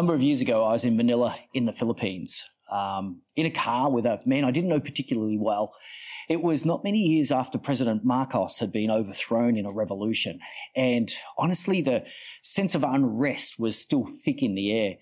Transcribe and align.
number 0.00 0.14
of 0.14 0.22
years 0.22 0.40
ago, 0.40 0.64
I 0.64 0.72
was 0.72 0.86
in 0.86 0.96
Manila 0.96 1.36
in 1.52 1.66
the 1.66 1.74
Philippines, 1.74 2.46
um, 2.72 3.20
in 3.36 3.44
a 3.44 3.50
car 3.50 3.90
with 3.90 4.06
a 4.06 4.18
man 4.24 4.46
I 4.46 4.50
didn't 4.50 4.70
know 4.70 4.80
particularly 4.80 5.36
well. 5.36 5.74
It 6.26 6.40
was 6.40 6.64
not 6.64 6.82
many 6.82 7.00
years 7.00 7.30
after 7.30 7.58
President 7.58 8.02
Marcos 8.02 8.60
had 8.60 8.72
been 8.72 8.90
overthrown 8.90 9.58
in 9.58 9.66
a 9.66 9.70
revolution. 9.70 10.40
And 10.74 11.12
honestly, 11.36 11.82
the 11.82 12.06
sense 12.40 12.74
of 12.74 12.82
unrest 12.82 13.60
was 13.60 13.76
still 13.76 14.06
thick 14.24 14.42
in 14.42 14.54
the 14.54 14.72
air. 14.72 14.94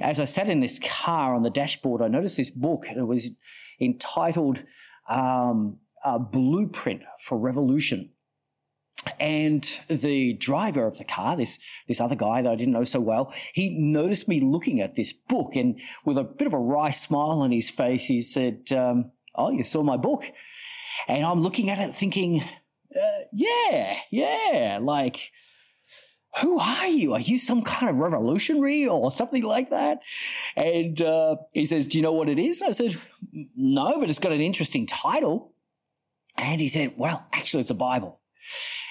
As 0.00 0.18
I 0.18 0.24
sat 0.24 0.50
in 0.50 0.58
this 0.58 0.80
car 0.80 1.36
on 1.36 1.44
the 1.44 1.50
dashboard, 1.50 2.02
I 2.02 2.08
noticed 2.08 2.36
this 2.36 2.50
book. 2.50 2.86
It 2.88 3.06
was 3.06 3.36
entitled 3.80 4.64
um, 5.08 5.78
Blueprint 6.32 7.02
for 7.20 7.38
Revolution 7.38 8.10
and 9.20 9.62
the 9.88 10.34
driver 10.34 10.86
of 10.86 10.98
the 10.98 11.04
car, 11.04 11.36
this, 11.36 11.58
this 11.88 12.00
other 12.00 12.14
guy 12.14 12.42
that 12.42 12.50
I 12.50 12.56
didn't 12.56 12.72
know 12.72 12.84
so 12.84 13.00
well, 13.00 13.32
he 13.52 13.70
noticed 13.70 14.28
me 14.28 14.40
looking 14.40 14.80
at 14.80 14.96
this 14.96 15.12
book 15.12 15.56
and 15.56 15.80
with 16.04 16.18
a 16.18 16.24
bit 16.24 16.46
of 16.46 16.54
a 16.54 16.58
wry 16.58 16.90
smile 16.90 17.40
on 17.40 17.52
his 17.52 17.70
face, 17.70 18.06
he 18.06 18.20
said, 18.20 18.72
um, 18.72 19.12
Oh, 19.34 19.50
you 19.50 19.64
saw 19.64 19.82
my 19.82 19.96
book. 19.96 20.24
And 21.08 21.26
I'm 21.26 21.40
looking 21.40 21.68
at 21.68 21.78
it 21.78 21.94
thinking, 21.94 22.40
uh, 22.40 23.24
yeah, 23.32 23.96
yeah, 24.10 24.78
like, 24.80 25.32
who 26.40 26.58
are 26.58 26.86
you? 26.86 27.12
Are 27.12 27.20
you 27.20 27.38
some 27.38 27.62
kind 27.62 27.90
of 27.90 27.98
revolutionary 27.98 28.86
or 28.86 29.10
something 29.10 29.42
like 29.42 29.70
that? 29.70 30.00
And 30.56 31.00
uh, 31.00 31.36
he 31.52 31.64
says, 31.64 31.86
Do 31.86 31.98
you 31.98 32.02
know 32.02 32.12
what 32.12 32.28
it 32.28 32.38
is? 32.38 32.62
I 32.62 32.72
said, 32.72 32.98
No, 33.32 34.00
but 34.00 34.10
it's 34.10 34.18
got 34.18 34.32
an 34.32 34.40
interesting 34.40 34.86
title. 34.86 35.52
And 36.36 36.60
he 36.60 36.68
said, 36.68 36.94
Well, 36.96 37.24
actually, 37.32 37.60
it's 37.60 37.70
a 37.70 37.74
Bible. 37.74 38.20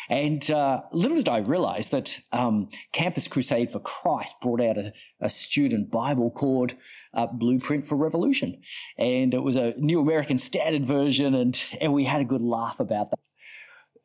And 0.10 0.50
uh, 0.52 0.82
little 0.92 1.18
did 1.18 1.30
I 1.30 1.40
realize 1.40 1.90
that 1.90 2.20
um, 2.32 2.70
Campus 2.92 3.28
Crusade 3.28 3.72
for 3.72 3.80
Christ 3.80 4.36
brought 4.42 4.62
out 4.62 4.78
a, 4.78 4.94
a 5.22 5.30
student 5.30 5.92
Bible 5.92 6.32
called 6.32 6.76
uh, 7.14 7.28
Blueprint 7.28 7.86
for 7.86 7.96
Revolution. 7.96 8.62
And 8.98 9.34
it 9.34 9.44
was 9.44 9.56
a 9.56 9.74
New 9.78 10.00
American 10.00 10.38
Standard 10.38 10.86
version, 10.86 11.34
and, 11.34 11.64
and 11.80 11.94
we 11.94 12.06
had 12.06 12.22
a 12.22 12.26
good 12.26 12.42
laugh 12.42 12.80
about 12.80 13.12
that. 13.12 13.20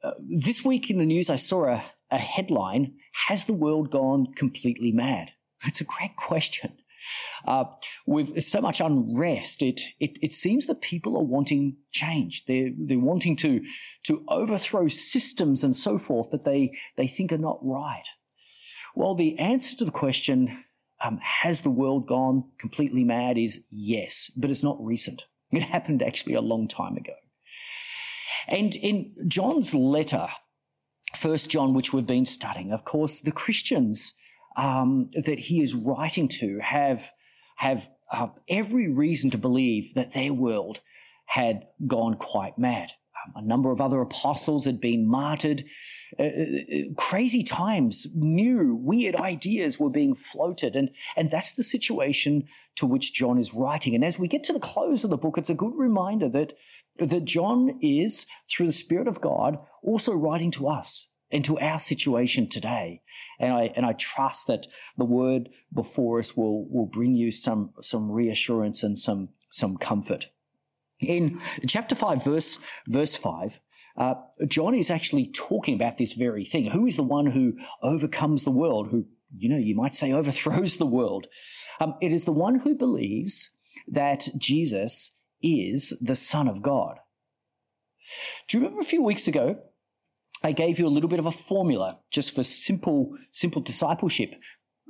Uh, 0.03 0.13
this 0.29 0.65
week 0.65 0.91
in 0.91 0.99
the 0.99 1.07
news, 1.07 1.29
I 1.29 1.37
saw 1.37 1.67
a, 1.67 1.85
a 2.11 2.19
headline 2.19 2.95
Has 3.27 3.47
the 3.47 3.55
world 3.55 3.91
gone 3.91 4.33
completely 4.35 4.93
mad? 4.93 5.33
It's 5.67 5.81
a 5.81 5.85
great 5.85 6.17
question. 6.17 6.79
Uh, 7.47 7.65
with 8.07 8.43
so 8.43 8.61
much 8.61 8.81
unrest, 8.81 9.63
it, 9.63 9.81
it, 10.01 10.19
it 10.23 10.35
seems 10.35 10.67
that 10.67 10.81
people 10.81 11.17
are 11.17 11.25
wanting 11.25 11.77
change. 11.91 12.45
They're, 12.47 12.71
they're 12.77 12.99
wanting 12.99 13.37
to, 13.37 13.63
to 14.05 14.25
overthrow 14.29 14.89
systems 14.89 15.65
and 15.65 15.75
so 15.75 15.99
forth 15.99 16.31
that 16.31 16.45
they, 16.45 16.73
they 16.97 17.07
think 17.07 17.33
are 17.33 17.39
not 17.39 17.59
right. 17.63 18.07
Well, 18.95 19.15
the 19.15 19.39
answer 19.39 19.77
to 19.77 19.85
the 19.85 19.91
question, 19.91 20.65
um, 21.03 21.19
has 21.23 21.61
the 21.61 21.71
world 21.71 22.09
gone 22.09 22.45
completely 22.59 23.05
mad, 23.05 23.39
is 23.39 23.65
yes, 23.71 24.31
but 24.37 24.51
it's 24.51 24.65
not 24.65 24.77
recent. 24.81 25.27
It 25.53 25.63
happened 25.63 26.03
actually 26.03 26.35
a 26.35 26.41
long 26.41 26.69
time 26.69 26.97
ago. 26.97 27.15
And 28.49 28.75
in 28.77 29.15
John's 29.29 29.75
letter, 29.75 30.29
First 31.15 31.51
John, 31.51 31.75
which 31.75 31.93
we've 31.93 32.07
been 32.07 32.27
studying, 32.27 32.73
of 32.73 32.85
course, 32.85 33.21
the 33.21 33.33
Christians 33.33 34.15
um, 34.59 35.09
that 35.15 35.39
he 35.39 35.63
is 35.63 35.75
writing 35.75 36.29
to 36.29 36.59
have 36.59 37.11
have 37.57 37.89
uh, 38.13 38.29
every 38.49 38.91
reason 38.91 39.31
to 39.31 39.39
believe 39.39 39.95
that 39.95 40.13
their 40.13 40.35
world 40.35 40.81
had 41.27 41.67
gone 41.87 42.15
quite 42.15 42.59
mad. 42.59 42.93
Um, 43.27 43.45
a 43.45 43.47
number 43.47 43.71
of 43.71 43.81
other 43.81 44.01
apostles 44.01 44.65
had 44.65 44.81
been 44.81 45.07
martyred. 45.07 45.65
Uh, 46.19 46.23
uh, 46.23 46.27
uh, 46.27 46.95
crazy 46.97 47.43
times, 47.43 48.07
new, 48.15 48.75
weird 48.77 49.17
ideas 49.17 49.79
were 49.79 49.91
being 49.91 50.15
floated. 50.15 50.77
And, 50.77 50.91
and 51.17 51.31
that's 51.31 51.55
the 51.55 51.65
situation 51.65 52.45
to 52.77 52.87
which 52.87 53.13
John 53.13 53.39
is 53.39 53.53
writing. 53.53 53.95
And 53.95 54.05
as 54.05 54.19
we 54.19 54.29
get 54.29 54.45
to 54.45 54.53
the 54.53 54.61
close 54.61 55.05
of 55.05 55.11
the 55.11 55.19
book, 55.19 55.37
it's 55.37 55.51
a 55.51 55.55
good 55.55 55.75
reminder 55.75 56.29
that, 56.31 56.55
that 56.99 57.25
John 57.25 57.79
is, 57.83 58.27
through 58.49 58.67
the 58.67 58.73
Spirit 58.73 59.09
of 59.09 59.21
God, 59.21 59.59
also 59.83 60.15
writing 60.15 60.53
to 60.53 60.69
us 60.69 61.09
into 61.31 61.59
our 61.59 61.79
situation 61.79 62.49
today. 62.49 63.03
And 63.39 63.53
I, 63.53 63.71
and 63.77 63.85
I 63.85 63.93
trust 63.93 64.47
that 64.47 64.67
the 64.97 65.05
word 65.05 65.51
before 65.73 66.19
us 66.19 66.37
will, 66.37 66.69
will 66.69 66.87
bring 66.87 67.15
you 67.15 67.31
some, 67.31 67.73
some 67.83 68.11
reassurance 68.11 68.83
and 68.83 68.99
some, 68.99 69.29
some 69.51 69.77
comfort. 69.77 70.29
In 71.01 71.41
chapter 71.67 71.95
five, 71.95 72.25
verse, 72.25 72.59
verse 72.87 73.15
five, 73.15 73.61
uh, 73.97 74.15
John 74.47 74.75
is 74.75 74.91
actually 74.91 75.27
talking 75.27 75.75
about 75.75 75.99
this 75.99 76.13
very 76.13 76.45
thing. 76.45 76.71
Who 76.71 76.87
is 76.87 76.97
the 76.97 77.03
one 77.03 77.27
who 77.27 77.55
overcomes 77.83 78.45
the 78.45 78.51
world? 78.51 78.89
Who, 78.91 79.07
you 79.37 79.49
know, 79.49 79.59
you 79.59 79.75
might 79.75 79.95
say 79.95 80.13
overthrows 80.13 80.77
the 80.77 80.87
world. 80.87 81.27
Um, 81.81 81.95
it 82.01 82.13
is 82.13 82.25
the 82.25 82.33
one 82.33 82.61
who 82.61 82.75
believes 82.75 83.51
that 83.87 84.29
Jesus 84.37 85.13
is 85.43 85.97
the 86.01 86.17
Son 86.17 86.49
of 86.49 86.63
God. 86.63 86.97
Do 88.49 88.57
you 88.57 88.65
remember 88.65 88.81
a 88.81 88.87
few 88.87 89.03
weeks 89.03 89.29
ago 89.29 89.59
I 90.43 90.53
gave 90.53 90.79
you 90.79 90.87
a 90.87 90.91
little 90.91 91.09
bit 91.09 91.19
of 91.19 91.27
a 91.27 91.33
formula 91.33 91.99
just 92.11 92.35
for 92.35 92.45
simple, 92.45 93.17
simple 93.31 93.61
discipleship. 93.61 94.35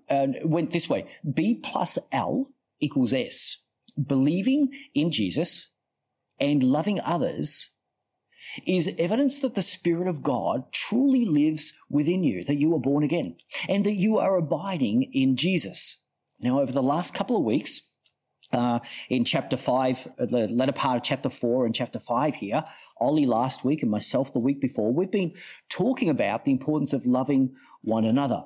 And 0.08 0.36
it 0.36 0.48
went 0.48 0.70
this 0.70 0.88
way. 0.88 1.06
B 1.34 1.54
plus 1.54 1.98
L 2.12 2.50
equals 2.80 3.12
S. 3.12 3.58
Believing 4.00 4.68
in 4.94 5.10
Jesus 5.10 5.72
and 6.38 6.62
loving 6.62 7.00
others 7.00 7.70
is 8.66 8.94
evidence 8.98 9.40
that 9.40 9.54
the 9.54 9.62
Spirit 9.62 10.08
of 10.08 10.22
God 10.22 10.72
truly 10.72 11.24
lives 11.24 11.72
within 11.90 12.22
you, 12.24 12.44
that 12.44 12.58
you 12.58 12.74
are 12.74 12.80
born 12.80 13.04
again, 13.04 13.36
and 13.68 13.84
that 13.84 13.94
you 13.94 14.18
are 14.18 14.36
abiding 14.36 15.10
in 15.12 15.36
Jesus. 15.36 16.02
Now, 16.40 16.60
over 16.60 16.72
the 16.72 16.82
last 16.82 17.14
couple 17.14 17.36
of 17.36 17.44
weeks, 17.44 17.87
uh, 18.52 18.80
in 19.08 19.24
chapter 19.24 19.56
five, 19.56 20.06
uh, 20.18 20.26
the 20.26 20.48
latter 20.48 20.72
part 20.72 20.96
of 20.98 21.02
chapter 21.02 21.30
four 21.30 21.66
and 21.66 21.74
chapter 21.74 21.98
five 21.98 22.34
here, 22.36 22.64
Ollie 22.98 23.26
last 23.26 23.64
week 23.64 23.82
and 23.82 23.90
myself 23.90 24.32
the 24.32 24.38
week 24.38 24.60
before, 24.60 24.92
we've 24.92 25.10
been 25.10 25.34
talking 25.68 26.08
about 26.08 26.44
the 26.44 26.52
importance 26.52 26.92
of 26.92 27.06
loving 27.06 27.54
one 27.82 28.04
another. 28.04 28.44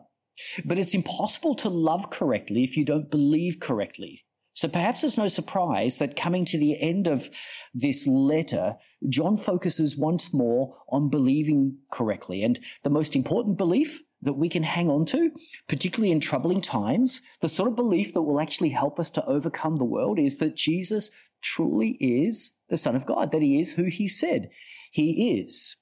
But 0.64 0.78
it's 0.78 0.94
impossible 0.94 1.54
to 1.56 1.68
love 1.68 2.10
correctly 2.10 2.64
if 2.64 2.76
you 2.76 2.84
don't 2.84 3.10
believe 3.10 3.60
correctly. 3.60 4.24
So 4.54 4.68
perhaps 4.68 5.02
it's 5.02 5.16
no 5.16 5.28
surprise 5.28 5.98
that 5.98 6.16
coming 6.16 6.44
to 6.46 6.58
the 6.58 6.80
end 6.80 7.06
of 7.06 7.30
this 7.72 8.06
letter, 8.06 8.76
John 9.08 9.36
focuses 9.36 9.96
once 9.96 10.34
more 10.34 10.76
on 10.88 11.08
believing 11.08 11.78
correctly. 11.90 12.42
And 12.42 12.60
the 12.82 12.90
most 12.90 13.16
important 13.16 13.56
belief 13.56 14.02
that 14.22 14.34
we 14.34 14.48
can 14.48 14.62
hang 14.62 14.88
on 14.88 15.04
to, 15.06 15.32
particularly 15.68 16.12
in 16.12 16.20
troubling 16.20 16.60
times, 16.60 17.22
the 17.40 17.48
sort 17.48 17.68
of 17.68 17.76
belief 17.76 18.14
that 18.14 18.22
will 18.22 18.40
actually 18.40 18.70
help 18.70 18.98
us 18.98 19.10
to 19.10 19.24
overcome 19.26 19.76
the 19.76 19.84
world 19.84 20.18
is 20.18 20.38
that 20.38 20.56
Jesus 20.56 21.10
truly 21.40 21.96
is 22.00 22.52
the 22.68 22.76
Son 22.76 22.94
of 22.94 23.04
God, 23.04 23.32
that 23.32 23.42
he 23.42 23.60
is 23.60 23.72
who 23.72 23.84
he 23.84 24.06
said 24.06 24.50
he 24.90 25.40
is. 25.40 25.76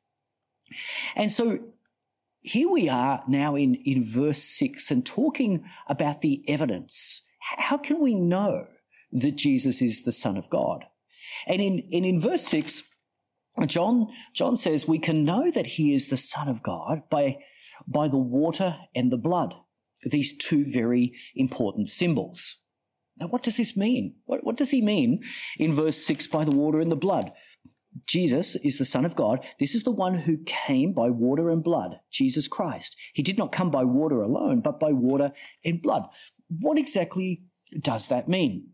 And 1.15 1.31
so 1.31 1.59
here 2.43 2.71
we 2.71 2.89
are 2.89 3.23
now 3.29 3.57
in, 3.57 3.75
in 3.75 4.03
verse 4.03 4.43
six 4.43 4.91
and 4.91 5.05
talking 5.05 5.63
about 5.89 6.23
the 6.23 6.43
evidence 6.49 7.27
how 7.41 7.79
can 7.79 8.01
we 8.01 8.15
know 8.15 8.67
that 9.13 9.37
Jesus 9.37 9.83
is 9.83 10.05
the 10.05 10.13
Son 10.13 10.37
of 10.37 10.49
God? 10.51 10.85
And 11.47 11.61
in, 11.61 11.89
and 11.93 12.05
in 12.05 12.21
verse 12.21 12.43
6, 12.47 12.83
John, 13.67 14.09
John 14.35 14.57
says 14.57 14.87
we 14.87 14.99
can 14.99 15.25
know 15.25 15.51
that 15.51 15.67
he 15.67 15.93
is 15.93 16.09
the 16.09 16.17
Son 16.17 16.49
of 16.49 16.63
God 16.63 17.03
by, 17.11 17.39
by 17.87 18.09
the 18.09 18.19
water 18.19 18.77
and 18.95 19.11
the 19.11 19.19
blood, 19.19 19.55
these 20.03 20.37
two 20.37 20.65
very 20.71 21.13
important 21.35 21.89
symbols. 21.89 22.57
Now, 23.19 23.29
what 23.29 23.43
does 23.43 23.57
this 23.57 23.77
mean? 23.77 24.17
What, 24.25 24.45
what 24.45 24.57
does 24.57 24.71
he 24.71 24.81
mean 24.81 25.23
in 25.59 25.75
verse 25.75 25.99
6 25.99 26.27
by 26.29 26.45
the 26.45 26.57
water 26.57 26.81
and 26.81 26.91
the 26.91 26.97
blood? 26.97 27.31
Jesus 28.07 28.57
is 28.57 28.79
the 28.79 28.85
Son 28.85 29.05
of 29.05 29.17
God. 29.17 29.45
This 29.59 29.75
is 29.75 29.83
the 29.83 29.91
one 29.91 30.15
who 30.15 30.39
came 30.47 30.93
by 30.93 31.11
water 31.11 31.51
and 31.51 31.63
blood, 31.63 32.01
Jesus 32.11 32.49
Christ. 32.49 32.97
He 33.15 33.23
did 33.23 33.37
not 33.37 33.53
come 33.53 33.71
by 33.71 33.85
water 33.85 34.21
alone, 34.21 34.61
but 34.61 34.81
by 34.81 34.93
water 34.93 35.33
and 35.65 35.83
blood. 35.83 36.05
What 36.49 36.79
exactly 36.79 37.43
does 37.81 38.09
that 38.09 38.29
mean? 38.29 38.71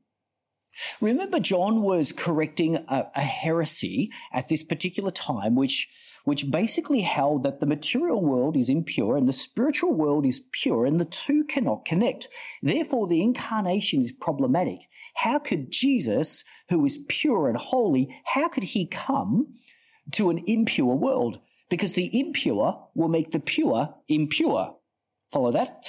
Remember, 1.00 1.40
John 1.40 1.82
was 1.82 2.12
correcting 2.12 2.76
a, 2.76 3.06
a, 3.14 3.22
heresy 3.22 4.10
at 4.32 4.48
this 4.48 4.62
particular 4.62 5.10
time, 5.10 5.54
which, 5.54 5.88
which 6.26 6.50
basically 6.50 7.02
held 7.02 7.44
that 7.44 7.60
the 7.60 7.66
material 7.66 8.20
world 8.20 8.56
is 8.56 8.68
impure 8.68 9.16
and 9.16 9.28
the 9.28 9.32
spiritual 9.32 9.94
world 9.94 10.26
is 10.26 10.40
pure, 10.50 10.84
and 10.84 11.00
the 11.00 11.04
two 11.04 11.44
cannot 11.44 11.84
connect. 11.84 12.26
Therefore, 12.64 13.06
the 13.06 13.22
incarnation 13.22 14.02
is 14.02 14.10
problematic. 14.10 14.80
How 15.14 15.38
could 15.38 15.70
Jesus, 15.70 16.44
who 16.68 16.84
is 16.84 17.04
pure 17.08 17.48
and 17.48 17.56
holy, 17.56 18.12
how 18.24 18.48
could 18.48 18.64
he 18.64 18.88
come 18.88 19.54
to 20.10 20.30
an 20.30 20.42
impure 20.48 20.96
world? 20.96 21.38
Because 21.70 21.92
the 21.92 22.10
impure 22.18 22.88
will 22.96 23.08
make 23.08 23.30
the 23.30 23.38
pure 23.38 23.94
impure. 24.08 24.74
Follow 25.32 25.52
that? 25.52 25.88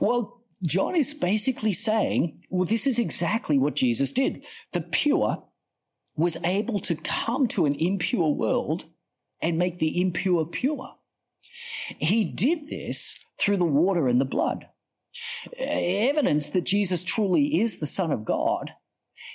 Well, 0.00 0.40
John 0.64 0.94
is 0.94 1.14
basically 1.14 1.72
saying, 1.72 2.38
well, 2.48 2.64
this 2.64 2.86
is 2.86 3.00
exactly 3.00 3.58
what 3.58 3.74
Jesus 3.74 4.12
did. 4.12 4.46
The 4.72 4.82
pure 4.82 5.42
was 6.14 6.36
able 6.44 6.78
to 6.78 6.94
come 6.94 7.48
to 7.48 7.66
an 7.66 7.74
impure 7.74 8.32
world 8.32 8.84
and 9.40 9.58
make 9.58 9.78
the 9.78 10.00
impure 10.00 10.44
pure. 10.44 10.94
He 11.98 12.24
did 12.24 12.68
this 12.68 13.18
through 13.38 13.56
the 13.56 13.64
water 13.64 14.08
and 14.08 14.20
the 14.20 14.24
blood. 14.24 14.66
Evidence 15.58 16.50
that 16.50 16.64
Jesus 16.64 17.04
truly 17.04 17.60
is 17.60 17.78
the 17.78 17.86
Son 17.86 18.12
of 18.12 18.24
God 18.24 18.74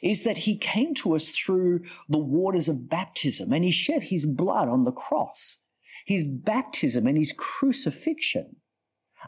is 0.02 0.24
that 0.24 0.40
he 0.40 0.58
came 0.58 0.94
to 0.94 1.16
us 1.16 1.30
through 1.30 1.82
the 2.10 2.20
waters 2.20 2.68
of 2.68 2.90
baptism 2.90 3.54
and 3.54 3.64
he 3.64 3.72
shed 3.72 4.04
his 4.04 4.26
blood 4.26 4.68
on 4.68 4.84
the 4.84 4.92
cross. 4.92 5.58
His 6.06 6.28
baptism 6.28 7.08
and 7.08 7.18
his 7.18 7.34
crucifixion 7.36 8.52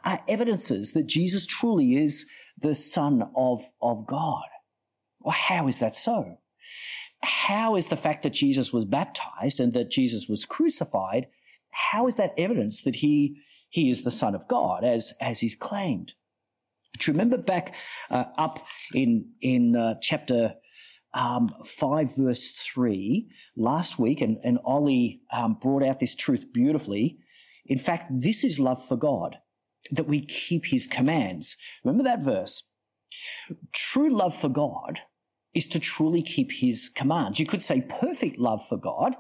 are 0.04 0.22
evidences 0.28 0.92
that 0.92 1.08
Jesus 1.08 1.46
truly 1.46 1.96
is 1.96 2.26
the 2.58 2.76
Son 2.76 3.30
of, 3.36 3.64
of 3.82 4.06
God. 4.06 4.44
Well, 5.20 5.36
how 5.36 5.68
is 5.68 5.80
that 5.80 5.96
so? 5.96 6.40
How 7.24 7.76
is 7.76 7.88
the 7.88 7.96
fact 7.96 8.24
that 8.24 8.34
Jesus 8.34 8.72
was 8.72 8.86
baptized 8.86 9.60
and 9.60 9.74
that 9.74 9.92
Jesus 9.92 10.28
was 10.28 10.46
crucified, 10.46 11.28
how 11.72 12.08
is 12.08 12.16
that 12.16 12.34
evidence 12.38 12.84
that 12.84 12.98
he, 12.98 13.38
he 13.70 13.90
is 13.90 14.04
the 14.04 14.12
Son 14.12 14.36
of 14.36 14.48
God 14.48 14.84
as, 14.84 15.14
as 15.20 15.42
he's 15.42 15.56
claimed? 15.56 16.14
Do 16.98 17.12
you 17.12 17.14
remember 17.14 17.38
back 17.38 17.76
uh, 18.10 18.26
up 18.38 18.66
in, 18.94 19.32
in 19.42 19.76
uh, 19.76 19.96
chapter 20.02 20.56
um, 21.14 21.50
5, 21.64 22.18
verse 22.18 22.52
3 22.52 23.30
last 23.58 23.98
week, 23.98 24.22
and, 24.22 24.38
and 24.44 24.60
Ollie 24.64 25.22
um, 25.32 25.56
brought 25.56 25.84
out 25.84 26.00
this 26.00 26.16
truth 26.16 26.54
beautifully. 26.54 27.18
In 27.66 27.78
fact, 27.78 28.06
this 28.10 28.44
is 28.44 28.60
love 28.60 28.86
for 28.86 28.98
God, 28.98 29.38
that 29.92 30.08
we 30.08 30.22
keep 30.22 30.66
his 30.66 30.88
commands. 30.88 31.58
Remember 31.84 32.04
that 32.04 32.24
verse? 32.24 32.64
True 33.72 34.16
love 34.16 34.36
for 34.36 34.50
God 34.50 35.02
is 35.56 35.68
to 35.70 35.80
truly 35.80 36.22
keep 36.22 36.52
his 36.52 36.90
commands. 36.90 37.40
You 37.40 37.46
could 37.46 37.64
say 37.64 37.82
perfect 37.82 38.38
love 38.38 38.66
for 38.68 38.78
God 38.78 39.16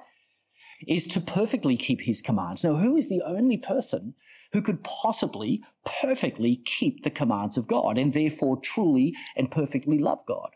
is 0.88 1.08
to 1.08 1.22
perfectly 1.22 1.78
keep 1.78 2.02
his 2.02 2.22
commands. 2.22 2.64
Now, 2.64 2.76
who 2.76 2.98
is 2.98 3.08
the 3.08 3.22
only 3.26 3.58
person 3.58 4.14
who 4.52 4.62
could 4.62 4.84
possibly 4.84 5.64
perfectly 6.02 6.58
keep 6.58 7.04
the 7.04 7.10
commands 7.10 7.58
of 7.58 7.68
God 7.68 7.98
and 7.98 8.14
therefore 8.14 8.60
truly 8.62 9.14
and 9.36 9.50
perfectly 9.50 9.98
love 9.98 10.20
God? 10.28 10.50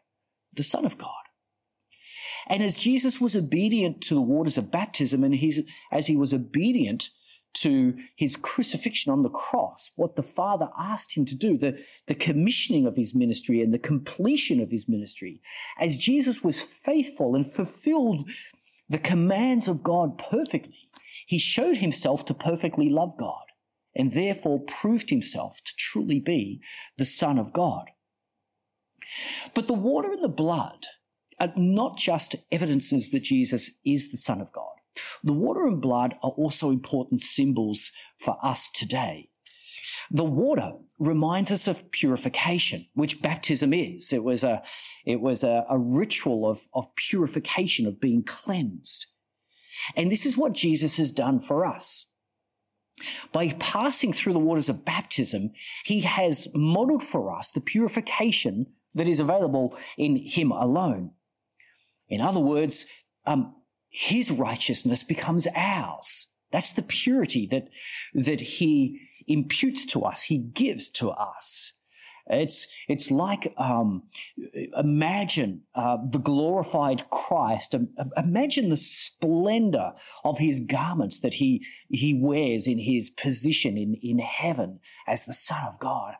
The 0.57 0.63
Son 0.63 0.85
of 0.85 0.97
God. 0.97 1.11
And 2.47 2.61
as 2.61 2.77
Jesus 2.77 3.21
was 3.21 3.35
obedient 3.35 4.01
to 4.03 4.15
the 4.15 4.21
waters 4.21 4.57
of 4.57 4.71
baptism 4.71 5.23
and 5.23 5.35
as 5.91 6.07
he 6.07 6.17
was 6.17 6.33
obedient 6.33 7.09
to 7.55 7.97
his 8.15 8.35
crucifixion 8.35 9.11
on 9.11 9.23
the 9.23 9.29
cross, 9.29 9.91
what 9.95 10.15
the 10.15 10.23
Father 10.23 10.69
asked 10.77 11.15
him 11.15 11.25
to 11.25 11.35
do, 11.35 11.57
the, 11.57 11.83
the 12.07 12.15
commissioning 12.15 12.85
of 12.85 12.95
his 12.95 13.13
ministry 13.13 13.61
and 13.61 13.73
the 13.73 13.79
completion 13.79 14.61
of 14.61 14.71
his 14.71 14.87
ministry, 14.87 15.41
as 15.79 15.97
Jesus 15.97 16.43
was 16.43 16.61
faithful 16.61 17.35
and 17.35 17.51
fulfilled 17.51 18.29
the 18.87 18.97
commands 18.97 19.67
of 19.67 19.83
God 19.83 20.17
perfectly, 20.17 20.89
he 21.25 21.37
showed 21.37 21.77
himself 21.77 22.25
to 22.25 22.33
perfectly 22.33 22.89
love 22.89 23.17
God 23.17 23.43
and 23.95 24.11
therefore 24.13 24.61
proved 24.61 25.09
himself 25.09 25.57
to 25.65 25.75
truly 25.75 26.19
be 26.19 26.61
the 26.97 27.05
Son 27.05 27.37
of 27.37 27.53
God. 27.53 27.89
But 29.53 29.67
the 29.67 29.73
water 29.73 30.11
and 30.11 30.23
the 30.23 30.29
blood 30.29 30.85
are 31.39 31.51
not 31.55 31.97
just 31.97 32.35
evidences 32.51 33.09
that 33.11 33.23
Jesus 33.23 33.71
is 33.85 34.11
the 34.11 34.17
Son 34.17 34.41
of 34.41 34.51
God. 34.51 34.78
The 35.23 35.33
water 35.33 35.67
and 35.67 35.81
blood 35.81 36.15
are 36.23 36.31
also 36.31 36.71
important 36.71 37.21
symbols 37.21 37.91
for 38.17 38.37
us 38.43 38.69
today. 38.69 39.29
The 40.11 40.23
water 40.23 40.73
reminds 40.97 41.51
us 41.51 41.67
of 41.67 41.91
purification, 41.91 42.87
which 42.93 43.21
baptism 43.21 43.73
is. 43.73 44.11
It 44.11 44.23
was 44.23 44.43
a, 44.43 44.63
it 45.05 45.21
was 45.21 45.43
a, 45.43 45.65
a 45.69 45.77
ritual 45.77 46.49
of, 46.49 46.67
of 46.73 46.93
purification, 46.95 47.85
of 47.85 47.99
being 47.99 48.23
cleansed. 48.23 49.07
And 49.95 50.11
this 50.11 50.25
is 50.25 50.37
what 50.37 50.53
Jesus 50.53 50.97
has 50.97 51.11
done 51.11 51.39
for 51.39 51.65
us. 51.65 52.07
By 53.31 53.53
passing 53.59 54.11
through 54.11 54.33
the 54.33 54.39
waters 54.39 54.67
of 54.67 54.83
baptism, 54.83 55.51
he 55.85 56.01
has 56.01 56.47
modeled 56.53 57.03
for 57.03 57.33
us 57.33 57.49
the 57.49 57.61
purification 57.61 58.67
that 58.93 59.07
is 59.07 59.19
available 59.19 59.77
in 59.97 60.17
him 60.17 60.51
alone. 60.51 61.11
In 62.09 62.19
other 62.21 62.39
words, 62.39 62.85
um, 63.25 63.55
his 63.89 64.31
righteousness 64.31 65.03
becomes 65.03 65.47
ours. 65.55 66.27
That's 66.51 66.73
the 66.73 66.81
purity 66.81 67.47
that, 67.47 67.69
that 68.13 68.41
he 68.41 69.01
imputes 69.27 69.85
to 69.87 70.01
us, 70.01 70.23
he 70.23 70.37
gives 70.37 70.89
to 70.89 71.09
us. 71.11 71.73
It's, 72.31 72.67
it's 72.87 73.09
like, 73.09 73.53
um, 73.57 74.03
imagine 74.77 75.63
uh, 75.73 75.97
the 76.11 76.19
glorified 76.19 77.09
Christ. 77.09 77.75
Imagine 78.15 78.69
the 78.69 78.77
splendor 78.77 79.93
of 80.23 80.37
his 80.37 80.59
garments 80.59 81.19
that 81.21 81.35
he, 81.35 81.65
he 81.89 82.13
wears 82.13 82.67
in 82.67 82.77
his 82.77 83.09
position 83.09 83.77
in, 83.77 83.95
in 83.95 84.19
heaven 84.19 84.79
as 85.07 85.25
the 85.25 85.33
Son 85.33 85.63
of 85.67 85.79
God. 85.79 86.15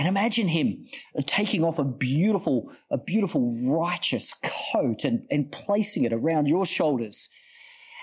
And 0.00 0.08
imagine 0.08 0.48
him 0.48 0.86
taking 1.26 1.62
off 1.62 1.78
a 1.78 1.84
beautiful, 1.84 2.72
a 2.90 2.96
beautiful 2.96 3.54
righteous 3.68 4.32
coat 4.72 5.04
and, 5.04 5.26
and 5.30 5.52
placing 5.52 6.04
it 6.04 6.14
around 6.14 6.48
your 6.48 6.64
shoulders. 6.64 7.28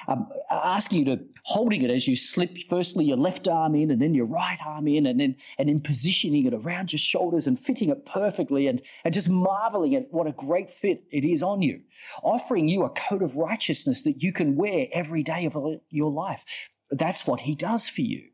Um, 0.08 0.30
asking 0.52 1.00
you 1.00 1.06
to 1.06 1.24
holding 1.46 1.82
it 1.82 1.90
as 1.90 2.08
you 2.08 2.16
slip 2.16 2.56
firstly 2.70 3.06
your 3.06 3.18
left 3.18 3.48
arm 3.48 3.74
in 3.74 3.90
and 3.90 4.00
then 4.00 4.14
your 4.14 4.28
right 4.28 4.60
arm 4.64 4.88
in 4.88 5.08
and 5.08 5.20
then 5.20 5.38
and 5.58 5.70
then 5.70 5.80
positioning 5.80 6.46
it 6.46 6.54
around 6.54 6.94
your 6.94 7.00
shoulders 7.00 7.48
and 7.48 7.60
fitting 7.60 7.90
it 7.90 8.06
perfectly 8.06 8.68
and, 8.68 8.84
and 9.04 9.16
just 9.16 9.28
marveling 9.28 9.96
at 9.96 10.06
what 10.12 10.28
a 10.28 10.34
great 10.34 10.70
fit 10.70 11.04
it 11.10 11.26
is 11.26 11.42
on 11.42 11.64
you. 11.64 11.82
Offering 12.22 12.68
you 12.68 12.84
a 12.84 12.92
coat 12.92 13.24
of 13.24 13.38
righteousness 13.38 14.04
that 14.04 14.22
you 14.22 14.32
can 14.32 14.56
wear 14.56 14.86
every 14.94 15.24
day 15.24 15.50
of 15.52 15.58
your 15.90 16.12
life. 16.12 16.46
That's 16.92 17.26
what 17.26 17.42
he 17.42 17.56
does 17.56 17.90
for 17.90 18.02
you 18.02 18.30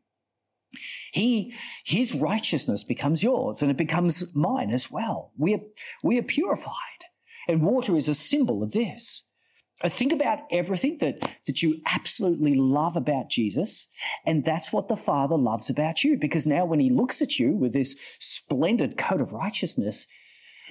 he, 1.12 1.54
his 1.84 2.14
righteousness 2.14 2.84
becomes 2.84 3.22
yours 3.22 3.62
and 3.62 3.70
it 3.70 3.76
becomes 3.76 4.34
mine 4.34 4.70
as 4.70 4.90
well. 4.90 5.32
We 5.36 5.54
are, 5.54 5.60
we 6.02 6.18
are 6.18 6.22
purified. 6.22 6.74
And 7.48 7.62
water 7.62 7.96
is 7.96 8.08
a 8.08 8.14
symbol 8.14 8.62
of 8.62 8.72
this. 8.72 9.22
Uh, 9.82 9.88
think 9.88 10.12
about 10.12 10.38
everything 10.50 10.98
that, 10.98 11.20
that 11.46 11.62
you 11.62 11.80
absolutely 11.86 12.54
love 12.54 12.96
about 12.96 13.28
Jesus. 13.28 13.86
And 14.24 14.44
that's 14.44 14.72
what 14.72 14.88
the 14.88 14.96
Father 14.96 15.36
loves 15.36 15.68
about 15.68 16.04
you. 16.04 16.16
Because 16.16 16.46
now 16.46 16.64
when 16.64 16.80
he 16.80 16.90
looks 16.90 17.20
at 17.20 17.38
you 17.38 17.52
with 17.52 17.72
this 17.72 17.96
splendid 18.20 18.96
coat 18.96 19.20
of 19.20 19.32
righteousness, 19.32 20.06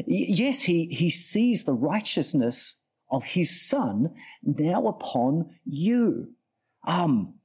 yes, 0.07 0.63
he, 0.63 0.85
he 0.85 1.11
sees 1.11 1.63
the 1.63 1.73
righteousness 1.73 2.75
of 3.11 3.23
his 3.23 3.61
son 3.61 4.09
now 4.41 4.87
upon 4.87 5.49
you. 5.65 6.29
Um, 6.87 7.35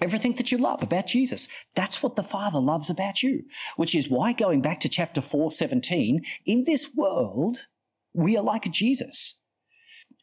Everything 0.00 0.34
that 0.34 0.52
you 0.52 0.58
love 0.58 0.82
about 0.82 1.06
Jesus. 1.06 1.48
That's 1.74 2.02
what 2.02 2.16
the 2.16 2.22
Father 2.22 2.60
loves 2.60 2.90
about 2.90 3.22
you, 3.22 3.44
which 3.76 3.94
is 3.94 4.10
why 4.10 4.34
going 4.34 4.60
back 4.60 4.80
to 4.80 4.88
chapter 4.88 5.22
4, 5.22 5.50
17, 5.50 6.22
in 6.44 6.64
this 6.64 6.94
world, 6.94 7.66
we 8.12 8.36
are 8.36 8.42
like 8.42 8.70
Jesus. 8.70 9.42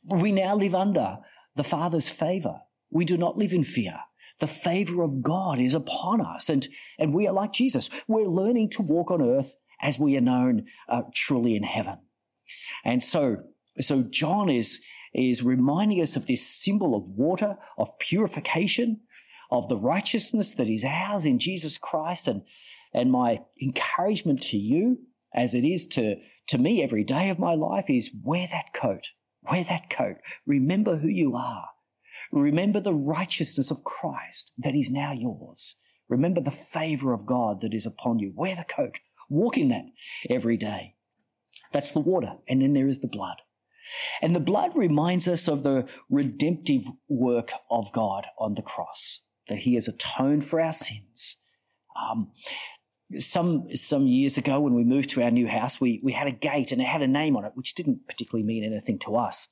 We 0.06 0.32
now 0.32 0.56
live 0.56 0.75
under 0.75 1.18
the 1.56 1.63
Father's 1.63 2.10
favor. 2.10 2.62
We 2.92 3.06
do 3.06 3.18
not 3.18 3.38
live 3.38 3.53
in 3.53 3.63
fear. 3.63 4.00
The 4.39 4.48
favor 4.48 5.01
of 5.01 5.24
God 5.24 5.60
is 5.60 5.74
upon 5.74 6.22
us 6.22 6.50
and, 6.50 6.68
and 7.00 7.13
we 7.13 7.27
are 7.27 7.34
like 7.34 7.53
Jesus. 7.53 7.89
We're 8.08 8.27
learning 8.27 8.70
to 8.72 8.82
walk 8.82 9.10
on 9.10 9.22
earth 9.22 9.56
as 9.82 10.00
we 10.00 10.18
are 10.18 10.22
known 10.22 10.65
uh, 10.88 11.03
truly 11.13 11.56
in 11.56 11.63
heaven. 11.63 11.98
And 12.84 13.03
so, 13.03 13.38
so 13.80 14.03
John 14.03 14.50
is, 14.50 14.84
is 15.13 15.44
reminding 15.44 16.01
us 16.01 16.15
of 16.15 16.27
this 16.27 16.46
symbol 16.46 16.96
of 16.96 17.08
water, 17.08 17.58
of 17.77 17.98
purification, 18.00 19.01
of 19.53 19.69
the 19.69 19.77
righteousness 19.77 20.55
that 20.55 20.67
is 20.67 20.83
ours 20.83 21.25
in 21.25 21.38
Jesus 21.38 21.77
Christ. 21.77 22.27
And, 22.27 22.41
and 22.91 23.12
my 23.12 23.41
encouragement 23.62 24.41
to 24.48 24.57
you, 24.57 24.98
as 25.33 25.53
it 25.53 25.63
is 25.63 25.86
to, 25.89 26.15
to 26.48 26.57
me 26.57 26.81
every 26.81 27.03
day 27.03 27.29
of 27.29 27.38
my 27.38 27.53
life, 27.53 27.86
is 27.88 28.12
wear 28.24 28.48
that 28.51 28.74
coat. 28.74 29.12
Wear 29.43 29.63
that 29.65 29.91
coat. 29.91 30.15
Remember 30.48 30.98
who 30.98 31.07
you 31.07 31.36
are. 31.36 31.67
Remember 32.31 32.79
the 32.79 32.95
righteousness 32.95 33.69
of 33.69 33.83
Christ 33.83 34.51
that 34.57 34.74
is 34.74 34.89
now 34.89 35.13
yours. 35.13 35.75
Remember 36.10 36.41
the 36.41 36.50
favor 36.50 37.13
of 37.13 37.27
God 37.27 37.62
that 37.62 37.75
is 37.75 37.86
upon 37.86 38.17
you. 38.17 38.33
Wear 38.36 38.55
the 38.55 38.63
coat. 38.63 38.98
Walk 39.29 39.55
in 39.55 39.69
that 39.69 39.86
every 40.31 40.57
day. 40.57 40.95
That's 41.72 41.91
the 41.91 42.00
water. 42.00 42.38
And 42.50 42.63
then 42.63 42.74
there 42.74 42.88
is 42.88 43.01
the 43.01 43.07
blood. 43.07 43.38
And 44.19 44.36
the 44.36 44.39
blood 44.39 44.75
reminds 44.75 45.27
us 45.27 45.48
of 45.48 45.62
the 45.62 45.88
redemptive 46.10 46.86
work 47.07 47.51
of 47.69 47.91
God 47.91 48.25
on 48.39 48.55
the 48.55 48.62
cross 48.62 49.19
that 49.47 49.59
he 49.59 49.75
has 49.75 49.88
atoned 49.88 50.43
for 50.43 50.62
our 50.62 50.73
sins. 50.73 51.38
Um, 51.95 52.31
some 53.19 53.67
some 53.75 54.07
years 54.07 54.38
ago, 54.38 54.59
when 54.59 54.73
we 54.73 54.83
moved 54.83 55.09
to 55.12 55.21
our 55.21 55.31
new 55.31 55.47
house, 55.47 55.79
we 55.79 56.00
we 56.03 56.12
had 56.12 56.27
a 56.27 56.31
gate 56.31 56.71
and 56.71 56.81
it 56.81 56.88
had 56.88 57.01
a 57.01 57.07
name 57.07 57.35
on 57.38 57.45
it, 57.45 57.51
which 57.55 57.75
didn't 57.75 58.07
particularly 58.07 58.45
mean 58.45 58.63
anything 58.63 59.00
to 59.00 59.15
us. 59.15 59.47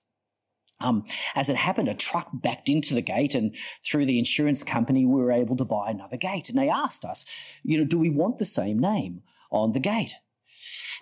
Um, 0.80 1.06
as 1.36 1.50
it 1.50 1.58
happened, 1.58 1.90
a 1.90 1.94
truck 1.94 2.30
backed 2.34 2.68
into 2.68 2.96
the 2.96 3.02
gate, 3.02 3.36
and 3.36 3.56
through 3.86 4.06
the 4.06 4.18
insurance 4.18 4.64
company, 4.64 5.06
we 5.06 5.22
were 5.22 5.32
able 5.32 5.56
to 5.58 5.66
buy 5.66 5.92
another 5.92 6.18
gate. 6.18 6.50
And 6.50 6.58
they 6.58 6.70
asked 6.70 7.06
us, 7.06 7.24
you 7.64 7.78
know, 7.78 7.86
do 7.86 8.00
we 8.00 8.10
want 8.10 8.40
the 8.40 8.46
same 8.46 8.80
name 8.80 9.22
on 9.52 9.74
the 9.74 9.80
gate? 9.80 10.16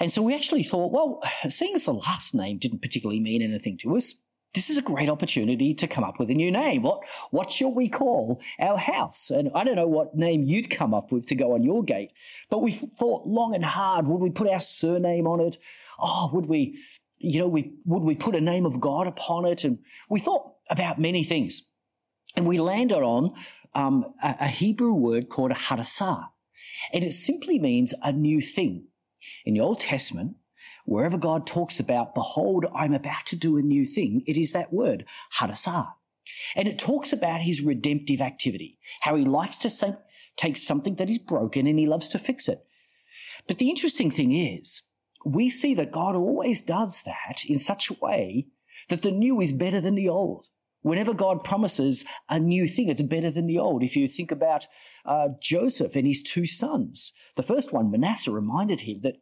And 0.02 0.12
so 0.12 0.22
we 0.22 0.36
actually 0.36 0.64
thought, 0.64 0.92
well, 0.92 1.22
seeing 1.50 1.76
as 1.76 1.86
the 1.86 1.94
last 1.94 2.36
name 2.36 2.58
didn't 2.58 2.82
particularly 2.82 3.20
mean 3.20 3.42
anything 3.42 3.78
to 3.80 3.96
us, 3.96 4.16
this 4.54 4.70
is 4.70 4.78
a 4.78 4.82
great 4.82 5.10
opportunity 5.10 5.74
to 5.76 5.88
come 5.88 6.04
up 6.04 6.20
with 6.20 6.30
a 6.30 6.34
new 6.34 6.52
name. 6.52 6.82
What 6.82 7.04
what 7.30 7.52
shall 7.52 7.72
we 7.74 7.88
call 7.88 8.42
our 8.60 8.78
house? 8.78 9.30
And 9.30 9.52
I 9.54 9.64
don't 9.64 9.76
know 9.76 9.88
what 9.88 10.16
name 10.16 10.44
you'd 10.44 10.70
come 10.70 10.94
up 10.94 11.12
with 11.12 11.28
to 11.28 11.36
go 11.36 11.54
on 11.54 11.64
your 11.64 11.84
gate, 11.84 12.12
but 12.50 12.60
we 12.60 12.72
thought 12.72 13.28
long 13.28 13.54
and 13.54 13.64
hard. 13.64 14.08
Would 14.08 14.22
we 14.22 14.32
put 14.32 14.50
our 14.50 14.60
surname 14.60 15.28
on 15.28 15.40
it? 15.40 15.58
Oh, 16.00 16.32
would 16.34 16.48
we, 16.48 16.80
you 17.20 17.40
know, 17.40 17.48
we 17.48 17.74
would 17.86 18.04
we 18.04 18.16
put 18.16 18.36
a 18.36 18.42
name 18.42 18.66
of 18.66 18.80
God 18.80 19.06
upon 19.06 19.46
it? 19.46 19.64
And 19.64 19.80
we 20.10 20.20
thought 20.20 20.54
about 20.70 21.00
many 21.00 21.24
things, 21.24 21.72
and 22.36 22.48
we 22.48 22.60
landed 22.60 23.04
on 23.04 23.34
um, 23.76 24.14
a, 24.24 24.36
a 24.42 24.48
Hebrew 24.48 24.96
word 24.96 25.30
called 25.30 25.52
hadassah, 25.52 26.32
and 26.92 27.04
it 27.04 27.14
simply 27.14 27.60
means 27.60 27.94
a 28.02 28.12
new 28.12 28.42
thing. 28.42 28.88
In 29.46 29.54
the 29.54 29.62
Old 29.62 29.80
Testament, 29.80 30.38
wherever 30.90 31.20
God 31.20 31.46
talks 31.46 31.80
about, 31.80 32.16
behold, 32.16 32.66
I'm 32.74 32.96
about 32.96 33.28
to 33.28 33.36
do 33.36 33.58
a 33.58 33.62
new 33.62 33.86
thing, 33.86 34.24
it 34.26 34.38
is 34.38 34.54
that 34.54 34.74
word, 34.74 35.06
hadassah. 35.34 35.94
And 36.56 36.68
it 36.68 36.80
talks 36.80 37.14
about 37.14 37.42
his 37.42 37.62
redemptive 37.62 38.22
activity, 38.22 38.80
how 39.02 39.16
he 39.16 39.24
likes 39.24 39.58
to 39.60 39.70
say, 39.70 39.94
take 40.36 40.58
something 40.58 40.96
that 40.96 41.10
is 41.10 41.20
broken 41.20 41.68
and 41.68 41.78
he 41.78 41.86
loves 41.86 42.10
to 42.10 42.18
fix 42.18 42.48
it. 42.48 42.64
But 43.48 43.60
the 43.60 43.70
interesting 43.70 44.10
thing 44.10 44.32
is, 44.32 44.82
we 45.24 45.48
see 45.50 45.76
that 45.76 45.92
God 45.92 46.16
always 46.16 46.62
does 46.62 47.04
that 47.04 47.44
in 47.46 47.60
such 47.60 47.92
a 47.92 47.98
way 48.02 48.48
that 48.90 49.04
the 49.04 49.12
new 49.12 49.40
is 49.42 49.52
better 49.52 49.80
than 49.80 49.94
the 49.94 50.10
old. 50.10 50.48
Whenever 50.82 51.14
God 51.14 51.44
promises 51.44 52.04
a 52.30 52.40
new 52.40 52.66
thing, 52.66 52.90
it's 52.90 53.02
better 53.02 53.30
than 53.30 53.46
the 53.46 53.60
old. 53.60 53.84
If 53.84 53.96
you 53.96 54.08
think 54.08 54.32
about 54.32 54.66
uh, 55.06 55.30
Joseph 55.40 55.96
and 55.96 56.08
his 56.08 56.24
two 56.24 56.48
sons, 56.48 57.14
the 57.36 57.44
first 57.44 57.74
one, 57.74 57.92
Manasseh, 57.92 58.32
reminded 58.32 58.82
him 58.82 59.02
that 59.02 59.18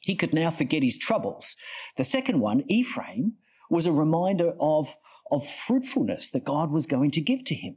he 0.00 0.14
could 0.14 0.34
now 0.34 0.50
forget 0.50 0.82
his 0.82 0.98
troubles. 0.98 1.56
The 1.96 2.04
second 2.04 2.40
one, 2.40 2.64
Ephraim, 2.68 3.34
was 3.68 3.86
a 3.86 3.92
reminder 3.92 4.54
of, 4.58 4.96
of 5.30 5.46
fruitfulness 5.46 6.30
that 6.30 6.44
God 6.44 6.70
was 6.70 6.86
going 6.86 7.12
to 7.12 7.20
give 7.20 7.44
to 7.44 7.54
him. 7.54 7.76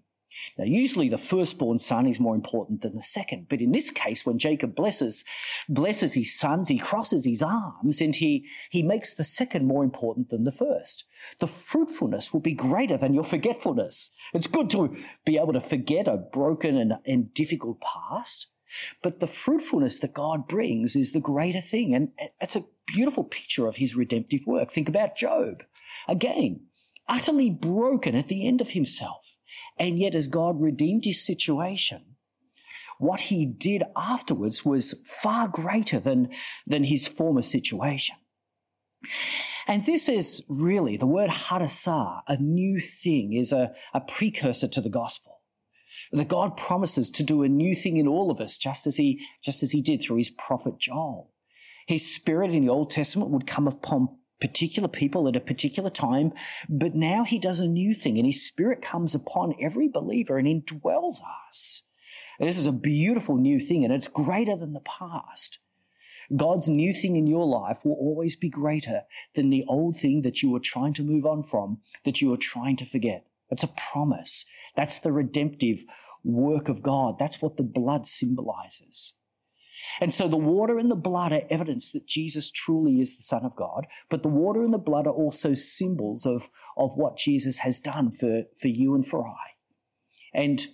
Now, 0.58 0.66
usually 0.66 1.10
the 1.10 1.18
firstborn 1.18 1.80
son 1.80 2.08
is 2.08 2.20
more 2.20 2.36
important 2.36 2.82
than 2.82 2.96
the 2.96 3.04
second, 3.04 3.48
but 3.50 3.62
in 3.62 3.72
this 3.72 3.90
case, 3.90 4.26
when 4.26 4.40
Jacob 4.40 4.76
blesses, 4.76 5.24
blesses 5.70 6.14
his 6.14 6.38
sons, 6.38 6.70
he 6.70 6.80
crosses 6.80 7.26
his 7.26 7.42
arms 7.42 8.02
and 8.02 8.16
he, 8.16 8.48
he 8.72 8.82
makes 8.82 9.14
the 9.14 9.24
second 9.24 9.68
more 9.68 9.84
important 9.84 10.30
than 10.30 10.44
the 10.44 10.52
first. 10.52 11.06
The 11.40 11.48
fruitfulness 11.48 12.34
will 12.34 12.40
be 12.40 12.54
greater 12.54 12.98
than 12.98 13.14
your 13.14 13.24
forgetfulness. 13.24 14.10
It's 14.34 14.48
good 14.48 14.70
to 14.72 14.96
be 15.26 15.38
able 15.38 15.54
to 15.54 15.62
forget 15.62 16.08
a 16.08 16.18
broken 16.18 16.78
and, 16.78 16.94
and 17.06 17.34
difficult 17.34 17.82
past, 17.82 18.53
but 19.02 19.20
the 19.20 19.28
fruitfulness 19.28 20.00
that 20.00 20.14
God 20.14 20.48
brings 20.48 20.96
is 20.96 21.12
the 21.12 21.20
greater 21.20 21.62
thing. 21.62 21.94
And 21.94 22.10
it's 22.42 22.56
a 22.56 22.66
beautiful 22.88 23.24
picture 23.24 23.68
of 23.68 23.78
his 23.78 23.96
redemptive 23.96 24.46
work. 24.46 24.72
Think 24.72 24.90
about 24.90 25.16
Job. 25.16 25.64
Again, 26.08 26.68
utterly 27.08 27.50
broken 27.50 28.16
at 28.16 28.28
the 28.28 28.48
end 28.48 28.62
of 28.62 28.72
himself. 28.72 29.38
And 29.78 30.00
yet, 30.00 30.16
as 30.16 30.28
God 30.28 30.60
redeemed 30.60 31.06
his 31.06 31.24
situation, 31.24 32.16
what 33.00 33.22
he 33.22 33.46
did 33.46 33.84
afterwards 33.96 34.64
was 34.64 35.02
far 35.06 35.48
greater 35.48 36.00
than, 36.00 36.30
than 36.66 36.84
his 36.84 37.08
former 37.08 37.42
situation. 37.42 38.16
And 39.68 39.86
this 39.86 40.08
is 40.10 40.44
really 40.48 40.98
the 40.98 41.08
word 41.08 41.30
hadassah, 41.30 42.24
a 42.28 42.38
new 42.38 42.80
thing, 42.80 43.34
is 43.34 43.52
a, 43.52 43.74
a 43.94 44.02
precursor 44.02 44.68
to 44.70 44.82
the 44.82 44.90
gospel 44.90 45.33
that 46.14 46.28
God 46.28 46.58
promises 46.58 47.10
to 47.12 47.24
do 47.24 47.44
a 47.44 47.50
new 47.50 47.74
thing 47.74 47.98
in 47.98 48.08
all 48.08 48.30
of 48.30 48.40
us, 48.40 48.58
just 48.58 48.86
as 48.86 48.98
he, 48.98 49.26
just 49.44 49.64
as 49.64 49.72
he 49.72 49.82
did 49.82 50.02
through 50.02 50.18
his 50.18 50.30
prophet 50.30 50.78
Joel. 50.78 51.32
His 51.88 52.14
spirit 52.14 52.54
in 52.54 52.64
the 52.64 52.72
Old 52.72 52.92
Testament 52.92 53.32
would 53.32 53.48
come 53.48 53.68
upon 53.68 54.10
particular 54.40 54.88
people 54.88 55.28
at 55.28 55.36
a 55.36 55.42
particular 55.42 55.90
time, 55.90 56.34
but 56.70 56.94
now 56.94 57.24
he 57.24 57.40
does 57.40 57.60
a 57.60 57.68
new 57.68 57.94
thing 57.94 58.18
and 58.18 58.26
his 58.26 58.46
spirit 58.46 58.82
comes 58.82 59.16
upon 59.16 59.56
every 59.60 59.88
believer 59.88 60.38
and 60.38 60.48
indwells 60.48 61.18
us. 61.50 61.84
And 62.40 62.48
this 62.48 62.58
is 62.58 62.66
a 62.66 62.74
beautiful 62.74 63.38
new 63.38 63.60
thing 63.60 63.84
and 63.84 63.94
it's 63.94 64.08
greater 64.08 64.56
than 64.56 64.74
the 64.74 64.82
past. 64.82 65.60
God's 66.36 66.70
new 66.70 66.94
thing 66.94 67.16
in 67.16 67.28
your 67.28 67.46
life 67.46 67.80
will 67.84 67.94
always 67.94 68.36
be 68.36 68.50
greater 68.50 69.04
than 69.36 69.50
the 69.50 69.66
old 69.68 69.98
thing 69.98 70.22
that 70.22 70.42
you 70.42 70.52
were 70.52 70.60
trying 70.60 70.94
to 70.94 71.04
move 71.04 71.26
on 71.26 71.44
from, 71.44 71.80
that 72.06 72.22
you 72.22 72.30
were 72.30 72.38
trying 72.38 72.76
to 72.78 72.86
forget. 72.86 73.26
That's 73.50 73.64
a 73.64 73.70
promise. 73.92 74.46
That's 74.76 75.00
the 75.00 75.12
redemptive 75.12 75.84
work 76.24 76.70
of 76.70 76.82
God. 76.82 77.20
That's 77.20 77.42
what 77.42 77.58
the 77.58 77.64
blood 77.64 78.08
symbolizes. 78.08 79.14
And 80.00 80.14
so 80.14 80.28
the 80.28 80.38
water 80.38 80.78
and 80.78 80.90
the 80.90 80.96
blood 80.96 81.34
are 81.34 81.42
evidence 81.50 81.92
that 81.92 82.08
Jesus 82.08 82.52
truly 82.52 83.00
is 83.00 83.18
the 83.18 83.24
Son 83.24 83.44
of 83.44 83.56
God, 83.56 83.88
but 84.10 84.24
the 84.24 84.30
water 84.30 84.64
and 84.64 84.74
the 84.74 84.78
blood 84.78 85.08
are 85.08 85.14
also 85.14 85.54
symbols 85.54 86.26
of, 86.26 86.50
of 86.78 86.96
what 86.96 87.18
Jesus 87.18 87.60
has 87.60 87.80
done 87.80 88.12
for, 88.12 88.44
for 88.60 88.70
you 88.70 88.96
and 88.96 89.06
for 89.06 89.28
I. 89.28 89.52
And 90.34 90.66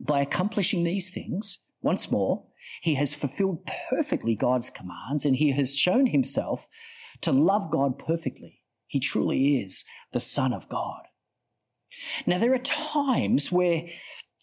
by 0.00 0.20
accomplishing 0.20 0.84
these 0.84 1.10
things, 1.10 1.58
once 1.82 2.10
more, 2.10 2.44
he 2.80 2.94
has 2.94 3.14
fulfilled 3.14 3.68
perfectly 3.90 4.34
God's 4.34 4.70
commands 4.70 5.24
and 5.24 5.36
he 5.36 5.52
has 5.52 5.76
shown 5.76 6.06
himself 6.06 6.66
to 7.20 7.32
love 7.32 7.70
God 7.70 7.98
perfectly. 7.98 8.62
He 8.86 9.00
truly 9.00 9.58
is 9.58 9.84
the 10.12 10.20
Son 10.20 10.52
of 10.52 10.68
God. 10.68 11.02
Now, 12.26 12.38
there 12.38 12.54
are 12.54 12.58
times 12.58 13.50
where, 13.52 13.86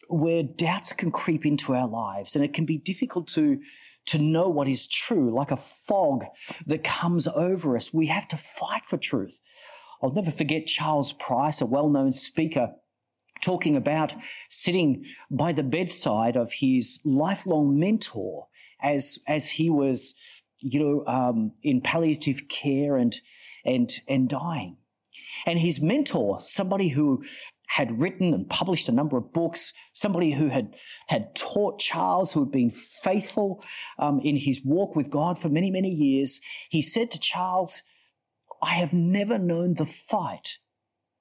where 0.10 0.44
doubts 0.44 0.94
can 0.94 1.12
creep 1.12 1.46
into 1.46 1.74
our 1.74 1.88
lives 1.88 2.36
and 2.36 2.44
it 2.44 2.54
can 2.54 2.66
be 2.66 2.78
difficult 2.78 3.28
to, 3.30 3.62
to 4.08 4.18
know 4.20 4.50
what 4.50 4.68
is 4.68 4.88
true, 4.88 5.34
like 5.34 5.52
a 5.52 5.58
fog 5.58 6.26
that 6.66 6.84
comes 6.84 7.28
over 7.28 7.76
us. 7.76 7.94
We 7.94 8.08
have 8.08 8.28
to 8.30 8.38
fight 8.38 8.86
for 8.86 8.98
truth. 8.98 9.40
I'll 10.02 10.12
never 10.12 10.32
forget 10.32 10.68
Charles 10.68 11.14
Price, 11.14 11.62
a 11.62 11.66
well 11.66 11.90
known 11.90 12.12
speaker, 12.12 12.74
talking 13.42 13.76
about 13.76 14.14
sitting 14.50 15.06
by 15.32 15.54
the 15.54 15.64
bedside 15.64 16.36
of 16.36 16.52
his 16.52 17.00
lifelong 17.06 17.80
mentor 17.80 18.48
as, 18.82 19.20
as 19.28 19.48
he 19.48 19.70
was, 19.70 20.14
you 20.60 20.80
know, 20.80 21.06
um, 21.08 21.54
in 21.64 21.80
palliative 21.82 22.50
care 22.50 22.98
and, 22.98 23.16
and, 23.66 23.90
and 24.08 24.28
dying. 24.28 24.78
And 25.46 25.60
his 25.60 25.82
mentor, 25.82 26.40
somebody 26.42 26.90
who 26.90 27.24
had 27.68 28.02
written 28.02 28.34
and 28.34 28.50
published 28.50 28.88
a 28.88 28.94
number 28.94 29.18
of 29.18 29.34
books, 29.34 29.74
somebody 29.94 30.32
who 30.32 30.48
had, 30.48 30.76
had 31.08 31.36
taught 31.36 31.80
Charles, 31.80 32.32
who 32.32 32.42
had 32.42 32.52
been 32.52 32.70
faithful 32.70 33.64
um, 33.98 34.20
in 34.20 34.38
his 34.38 34.62
walk 34.64 34.96
with 34.96 35.10
God 35.10 35.40
for 35.40 35.50
many, 35.50 35.72
many 35.72 35.90
years, 35.90 36.40
he 36.70 36.82
said 36.82 37.10
to 37.12 37.20
Charles, 37.20 37.82
I 38.62 38.76
have 38.76 38.94
never 38.94 39.38
known 39.38 39.74
the 39.74 39.86
fight 39.86 40.60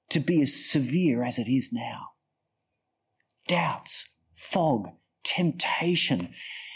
to 0.09 0.19
be 0.19 0.41
as 0.41 0.53
severe 0.69 1.23
as 1.23 1.39
it 1.39 1.47
is 1.47 1.71
now. 1.73 2.09
Doubts, 3.47 4.09
fog, 4.35 4.89
temptation. 5.23 6.33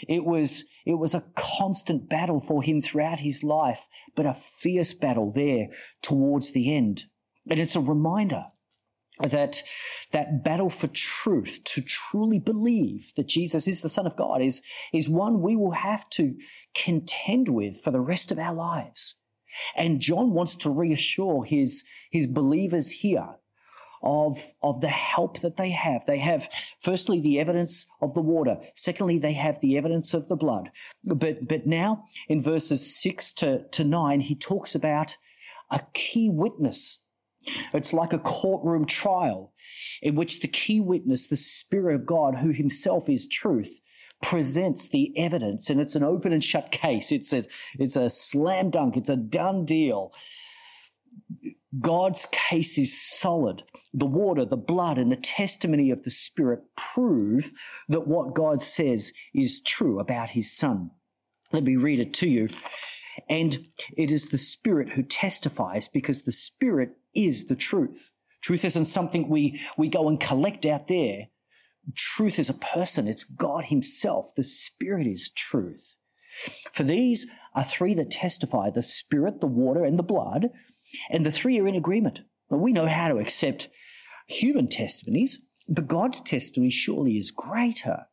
It 0.08 0.24
was, 0.24 0.64
it 0.84 0.98
was 0.98 1.14
a 1.14 1.24
constant 1.36 2.08
battle 2.08 2.40
for 2.40 2.62
him 2.62 2.80
throughout 2.80 3.20
his 3.20 3.44
life, 3.44 3.86
but 4.16 4.26
a 4.26 4.34
fierce 4.34 4.92
battle 4.92 5.30
there 5.30 5.68
towards 6.02 6.52
the 6.52 6.74
end. 6.74 7.04
And 7.48 7.58
it's 7.58 7.76
a 7.76 7.80
reminder 7.80 8.44
that 9.20 9.62
that 10.12 10.44
battle 10.44 10.70
for 10.70 10.86
truth 10.88 11.60
to 11.64 11.80
truly 11.80 12.38
believe 12.38 13.12
that 13.16 13.28
Jesus 13.28 13.66
is 13.66 13.82
the 13.82 13.88
son 13.88 14.06
of 14.06 14.16
God 14.16 14.40
is 14.40 14.62
is 14.92 15.08
one 15.08 15.42
we 15.42 15.56
will 15.56 15.72
have 15.72 16.08
to 16.10 16.36
contend 16.74 17.48
with 17.48 17.80
for 17.82 17.90
the 17.90 18.00
rest 18.00 18.30
of 18.30 18.38
our 18.38 18.54
lives. 18.54 19.16
And 19.74 20.00
John 20.00 20.32
wants 20.32 20.56
to 20.56 20.70
reassure 20.70 21.44
his 21.44 21.84
his 22.10 22.26
believers 22.26 22.90
here 22.90 23.36
of 24.02 24.38
of 24.62 24.80
the 24.80 24.88
help 24.88 25.40
that 25.40 25.56
they 25.56 25.70
have. 25.70 26.06
They 26.06 26.18
have 26.18 26.48
firstly 26.80 27.20
the 27.20 27.40
evidence 27.40 27.86
of 28.00 28.14
the 28.14 28.22
water. 28.22 28.58
Secondly 28.74 29.18
they 29.18 29.32
have 29.32 29.60
the 29.60 29.76
evidence 29.76 30.14
of 30.14 30.28
the 30.28 30.36
blood. 30.36 30.70
But 31.04 31.48
but 31.48 31.66
now 31.66 32.04
in 32.28 32.40
verses 32.40 33.00
6 33.00 33.32
to 33.34 33.64
to 33.68 33.84
9 33.84 34.20
he 34.20 34.36
talks 34.36 34.74
about 34.74 35.16
a 35.70 35.80
key 35.92 36.30
witness 36.30 37.02
it's 37.74 37.92
like 37.92 38.12
a 38.12 38.18
courtroom 38.18 38.84
trial 38.84 39.52
in 40.02 40.14
which 40.14 40.40
the 40.40 40.48
key 40.48 40.80
witness, 40.80 41.26
the 41.26 41.36
Spirit 41.36 41.94
of 41.94 42.06
God, 42.06 42.36
who 42.36 42.50
himself 42.50 43.08
is 43.08 43.26
truth, 43.26 43.80
presents 44.22 44.88
the 44.88 45.16
evidence 45.16 45.70
and 45.70 45.80
it's 45.80 45.94
an 45.94 46.02
open 46.02 46.32
and 46.32 46.42
shut 46.42 46.70
case. 46.70 47.12
It's 47.12 47.32
a, 47.32 47.44
it's 47.78 47.96
a 47.96 48.10
slam 48.10 48.70
dunk. 48.70 48.96
It's 48.96 49.10
a 49.10 49.16
done 49.16 49.64
deal. 49.64 50.12
God's 51.78 52.26
case 52.32 52.78
is 52.78 52.98
solid. 53.00 53.62
The 53.92 54.06
water, 54.06 54.44
the 54.44 54.56
blood, 54.56 54.98
and 54.98 55.12
the 55.12 55.16
testimony 55.16 55.90
of 55.90 56.02
the 56.02 56.10
Spirit 56.10 56.60
prove 56.76 57.52
that 57.88 58.06
what 58.06 58.34
God 58.34 58.62
says 58.62 59.12
is 59.34 59.60
true 59.60 60.00
about 60.00 60.30
his 60.30 60.50
Son. 60.50 60.90
Let 61.52 61.64
me 61.64 61.76
read 61.76 62.00
it 62.00 62.14
to 62.14 62.28
you. 62.28 62.48
And 63.28 63.66
it 63.96 64.10
is 64.10 64.28
the 64.28 64.38
Spirit 64.38 64.90
who 64.90 65.02
testifies 65.02 65.88
because 65.88 66.22
the 66.22 66.32
Spirit 66.32 66.96
is 67.14 67.46
the 67.46 67.56
truth. 67.56 68.12
Truth 68.42 68.64
isn't 68.64 68.84
something 68.84 69.28
we, 69.28 69.60
we 69.76 69.88
go 69.88 70.08
and 70.08 70.20
collect 70.20 70.64
out 70.64 70.88
there. 70.88 71.28
Truth 71.94 72.38
is 72.38 72.48
a 72.48 72.54
person. 72.54 73.08
It's 73.08 73.24
God 73.24 73.66
himself. 73.66 74.34
The 74.36 74.42
Spirit 74.42 75.06
is 75.06 75.30
truth. 75.30 75.96
For 76.72 76.84
these 76.84 77.26
are 77.54 77.64
three 77.64 77.94
that 77.94 78.10
testify, 78.10 78.70
the 78.70 78.82
Spirit, 78.82 79.40
the 79.40 79.46
water, 79.46 79.84
and 79.84 79.98
the 79.98 80.04
blood, 80.04 80.50
and 81.10 81.26
the 81.26 81.32
three 81.32 81.58
are 81.58 81.66
in 81.66 81.74
agreement. 81.74 82.22
But 82.48 82.58
we 82.58 82.72
know 82.72 82.86
how 82.86 83.08
to 83.08 83.18
accept 83.18 83.68
human 84.26 84.68
testimonies, 84.68 85.40
but 85.68 85.88
God's 85.88 86.20
testimony 86.20 86.70
surely 86.70 87.16
is 87.16 87.30
greater 87.30 88.06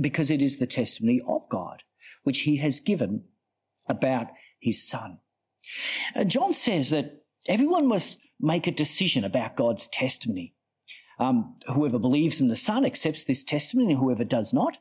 because 0.00 0.30
it 0.30 0.42
is 0.42 0.58
the 0.58 0.66
testimony 0.66 1.20
of 1.26 1.48
God, 1.48 1.82
which 2.22 2.40
he 2.40 2.56
has 2.56 2.80
given 2.80 3.24
about 3.88 4.28
his 4.60 4.86
son. 4.86 5.18
Uh, 6.14 6.24
John 6.24 6.52
says 6.52 6.90
that 6.90 7.22
everyone 7.46 7.86
must 7.86 8.18
make 8.40 8.66
a 8.66 8.72
decision 8.72 9.24
about 9.24 9.56
God's 9.56 9.88
testimony. 9.88 10.54
Um, 11.18 11.56
whoever 11.66 11.98
believes 11.98 12.40
in 12.40 12.48
the 12.48 12.56
Son 12.56 12.84
accepts 12.84 13.24
this 13.24 13.42
testimony, 13.42 13.92
and 13.92 14.00
whoever 14.00 14.24
does 14.24 14.52
not, 14.52 14.78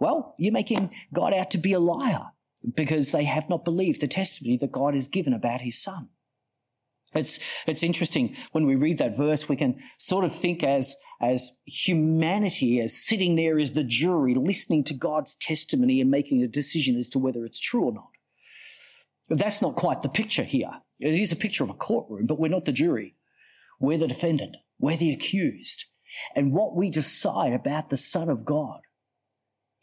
well, 0.00 0.34
you're 0.38 0.52
making 0.52 0.92
God 1.12 1.32
out 1.32 1.50
to 1.52 1.58
be 1.58 1.72
a 1.72 1.78
liar 1.78 2.26
because 2.74 3.12
they 3.12 3.24
have 3.24 3.48
not 3.48 3.64
believed 3.64 4.00
the 4.00 4.08
testimony 4.08 4.56
that 4.58 4.72
God 4.72 4.94
has 4.94 5.06
given 5.06 5.32
about 5.32 5.60
his 5.60 5.80
Son. 5.80 6.08
It's, 7.14 7.38
it's 7.66 7.84
interesting 7.84 8.36
when 8.52 8.66
we 8.66 8.74
read 8.74 8.98
that 8.98 9.16
verse, 9.16 9.48
we 9.48 9.56
can 9.56 9.78
sort 9.96 10.24
of 10.24 10.34
think 10.34 10.62
as, 10.64 10.96
as 11.20 11.52
humanity, 11.64 12.80
as 12.80 13.00
sitting 13.00 13.36
there 13.36 13.58
as 13.58 13.72
the 13.72 13.84
jury, 13.84 14.34
listening 14.34 14.84
to 14.84 14.94
God's 14.94 15.36
testimony 15.36 16.00
and 16.00 16.10
making 16.10 16.42
a 16.42 16.48
decision 16.48 16.98
as 16.98 17.08
to 17.10 17.18
whether 17.18 17.44
it's 17.44 17.60
true 17.60 17.84
or 17.84 17.92
not. 17.92 18.10
That's 19.28 19.60
not 19.60 19.76
quite 19.76 20.02
the 20.02 20.08
picture 20.08 20.44
here. 20.44 20.70
It 21.00 21.14
is 21.14 21.32
a 21.32 21.36
picture 21.36 21.64
of 21.64 21.70
a 21.70 21.74
courtroom, 21.74 22.26
but 22.26 22.38
we're 22.38 22.48
not 22.48 22.64
the 22.64 22.72
jury. 22.72 23.16
We're 23.80 23.98
the 23.98 24.08
defendant. 24.08 24.56
We're 24.78 24.96
the 24.96 25.12
accused. 25.12 25.84
And 26.34 26.52
what 26.52 26.76
we 26.76 26.90
decide 26.90 27.52
about 27.52 27.90
the 27.90 27.96
Son 27.96 28.28
of 28.28 28.44
God 28.44 28.80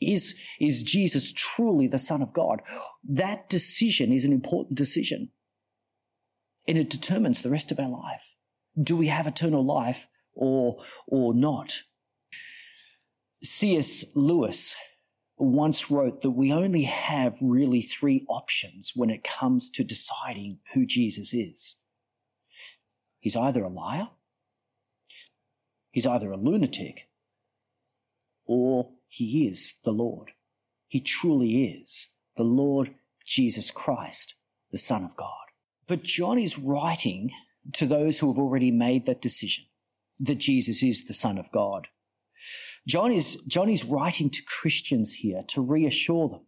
is, 0.01 0.35
is 0.59 0.83
Jesus 0.83 1.31
truly 1.31 1.87
the 1.87 1.99
Son 1.99 2.21
of 2.21 2.33
God? 2.33 2.61
That 3.03 3.49
decision 3.49 4.11
is 4.11 4.25
an 4.25 4.33
important 4.33 4.77
decision. 4.77 5.29
And 6.67 6.77
it 6.77 6.89
determines 6.89 7.41
the 7.41 7.49
rest 7.49 7.71
of 7.71 7.79
our 7.79 7.89
life. 7.89 8.35
Do 8.81 8.95
we 8.95 9.07
have 9.07 9.27
eternal 9.27 9.65
life 9.65 10.07
or, 10.33 10.77
or 11.07 11.33
not? 11.33 11.83
C.S. 13.43 14.05
Lewis 14.15 14.75
once 15.43 15.91
wrote 15.91 16.21
that 16.21 16.31
we 16.31 16.51
only 16.53 16.83
have 16.83 17.37
really 17.41 17.81
three 17.81 18.25
options 18.27 18.93
when 18.95 19.09
it 19.09 19.23
comes 19.23 19.69
to 19.71 19.83
deciding 19.83 20.59
who 20.73 20.85
Jesus 20.85 21.33
is. 21.33 21.77
He's 23.19 23.35
either 23.35 23.63
a 23.63 23.69
liar, 23.69 24.09
he's 25.91 26.07
either 26.07 26.31
a 26.31 26.37
lunatic, 26.37 27.07
or 28.45 28.91
he 29.07 29.47
is 29.47 29.75
the 29.83 29.91
Lord. 29.91 30.31
He 30.87 30.99
truly 30.99 31.65
is 31.65 32.15
the 32.35 32.43
Lord 32.43 32.93
Jesus 33.25 33.71
Christ, 33.71 34.35
the 34.71 34.77
Son 34.77 35.03
of 35.03 35.15
God. 35.15 35.29
But 35.87 36.03
John 36.03 36.37
is 36.37 36.59
writing 36.59 37.31
to 37.73 37.85
those 37.85 38.19
who 38.19 38.31
have 38.31 38.39
already 38.39 38.71
made 38.71 39.05
that 39.05 39.21
decision 39.21 39.65
that 40.19 40.39
Jesus 40.39 40.83
is 40.83 41.05
the 41.05 41.13
Son 41.13 41.37
of 41.37 41.51
God. 41.51 41.87
John 42.87 43.11
is, 43.11 43.37
John 43.47 43.69
is 43.69 43.85
writing 43.85 44.29
to 44.29 44.43
Christians 44.43 45.13
here 45.13 45.43
to 45.47 45.61
reassure 45.61 46.27
them 46.27 46.41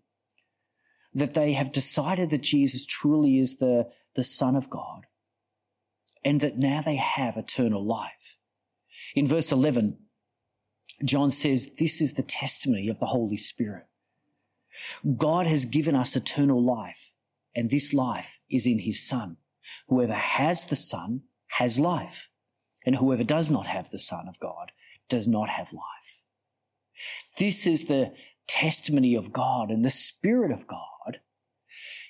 that 1.13 1.33
they 1.33 1.53
have 1.53 1.71
decided 1.71 2.29
that 2.29 2.43
Jesus 2.43 2.85
truly 2.85 3.39
is 3.39 3.57
the, 3.57 3.89
the 4.15 4.23
Son 4.23 4.55
of 4.55 4.69
God 4.69 5.05
and 6.25 6.41
that 6.41 6.57
now 6.57 6.81
they 6.81 6.97
have 6.97 7.37
eternal 7.37 7.85
life. 7.85 8.37
In 9.15 9.25
verse 9.25 9.51
11, 9.51 9.97
John 11.03 11.31
says, 11.31 11.71
This 11.77 12.01
is 12.01 12.13
the 12.13 12.23
testimony 12.23 12.89
of 12.89 12.99
the 12.99 13.05
Holy 13.05 13.37
Spirit. 13.37 13.85
God 15.15 15.47
has 15.47 15.63
given 15.63 15.95
us 15.95 16.15
eternal 16.15 16.61
life, 16.61 17.13
and 17.55 17.69
this 17.69 17.93
life 17.93 18.39
is 18.49 18.65
in 18.65 18.79
his 18.79 19.07
Son. 19.07 19.37
Whoever 19.87 20.13
has 20.13 20.65
the 20.65 20.75
Son 20.75 21.21
has 21.47 21.79
life, 21.79 22.29
and 22.85 22.97
whoever 22.97 23.23
does 23.23 23.49
not 23.49 23.67
have 23.67 23.89
the 23.89 23.99
Son 23.99 24.27
of 24.27 24.39
God 24.39 24.71
does 25.07 25.27
not 25.27 25.49
have 25.49 25.71
life. 25.71 26.21
This 27.37 27.67
is 27.67 27.85
the 27.85 28.13
testimony 28.47 29.15
of 29.15 29.33
God 29.33 29.69
and 29.69 29.83
the 29.83 29.89
Spirit 29.89 30.51
of 30.51 30.67
God, 30.67 31.19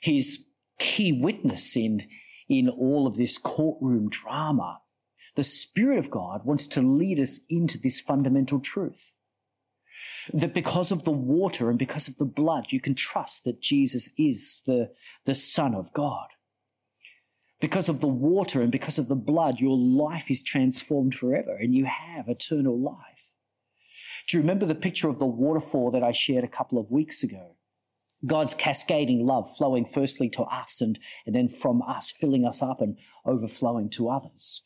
his 0.02 0.48
key 0.80 1.12
witness 1.12 1.76
in, 1.76 2.02
in 2.48 2.69
all 2.69 3.08
of 3.08 3.15
this 3.15 3.38
courtroom 3.38 4.10
drama. 4.10 4.82
The 5.36 5.43
Spirit 5.43 6.00
of 6.00 6.12
God 6.12 6.45
wants 6.45 6.67
to 6.67 6.82
lead 6.82 7.19
us 7.19 7.39
into 7.50 7.78
this 7.78 8.00
fundamental 8.00 8.60
truth. 8.60 9.13
That 10.34 10.54
because 10.54 10.91
of 10.91 11.04
the 11.04 11.12
water 11.12 11.69
and 11.69 11.80
because 11.80 12.08
of 12.08 12.17
the 12.17 12.26
blood, 12.26 12.71
you 12.71 12.82
can 12.82 12.95
trust 12.95 13.45
that 13.45 13.62
Jesus 13.62 14.10
is 14.17 14.62
the, 14.65 14.91
the 15.26 15.36
Son 15.36 15.74
of 15.74 15.93
God. 15.93 16.28
Because 17.62 17.88
of 17.88 18.02
the 18.02 18.08
water 18.08 18.62
and 18.62 18.71
because 18.71 18.98
of 18.98 19.08
the 19.08 19.15
blood, 19.15 19.60
your 19.60 19.78
life 19.78 20.30
is 20.30 20.43
transformed 20.43 21.15
forever 21.15 21.56
and 21.56 21.74
you 21.74 21.86
have 21.86 22.28
eternal 22.28 22.78
life. 22.78 23.35
Do 24.28 24.38
you 24.38 24.42
remember 24.42 24.66
the 24.66 24.76
picture 24.76 25.08
of 25.08 25.20
the 25.20 25.26
waterfall 25.26 25.92
that 25.92 26.04
I 26.04 26.12
shared 26.12 26.44
a 26.44 26.50
couple 26.50 26.80
of 26.80 26.90
weeks 26.90 27.24
ago? 27.24 27.56
God's 28.26 28.56
cascading 28.56 29.26
love 29.26 29.48
flowing 29.56 29.86
firstly 29.86 30.30
to 30.30 30.44
us 30.44 30.82
and, 30.82 30.98
and 31.26 31.36
then 31.36 31.48
from 31.48 31.82
us, 31.84 32.12
filling 32.12 32.46
us 32.46 32.62
up 32.64 32.82
and 32.82 32.98
overflowing 33.26 33.90
to 33.92 34.10
others. 34.10 34.64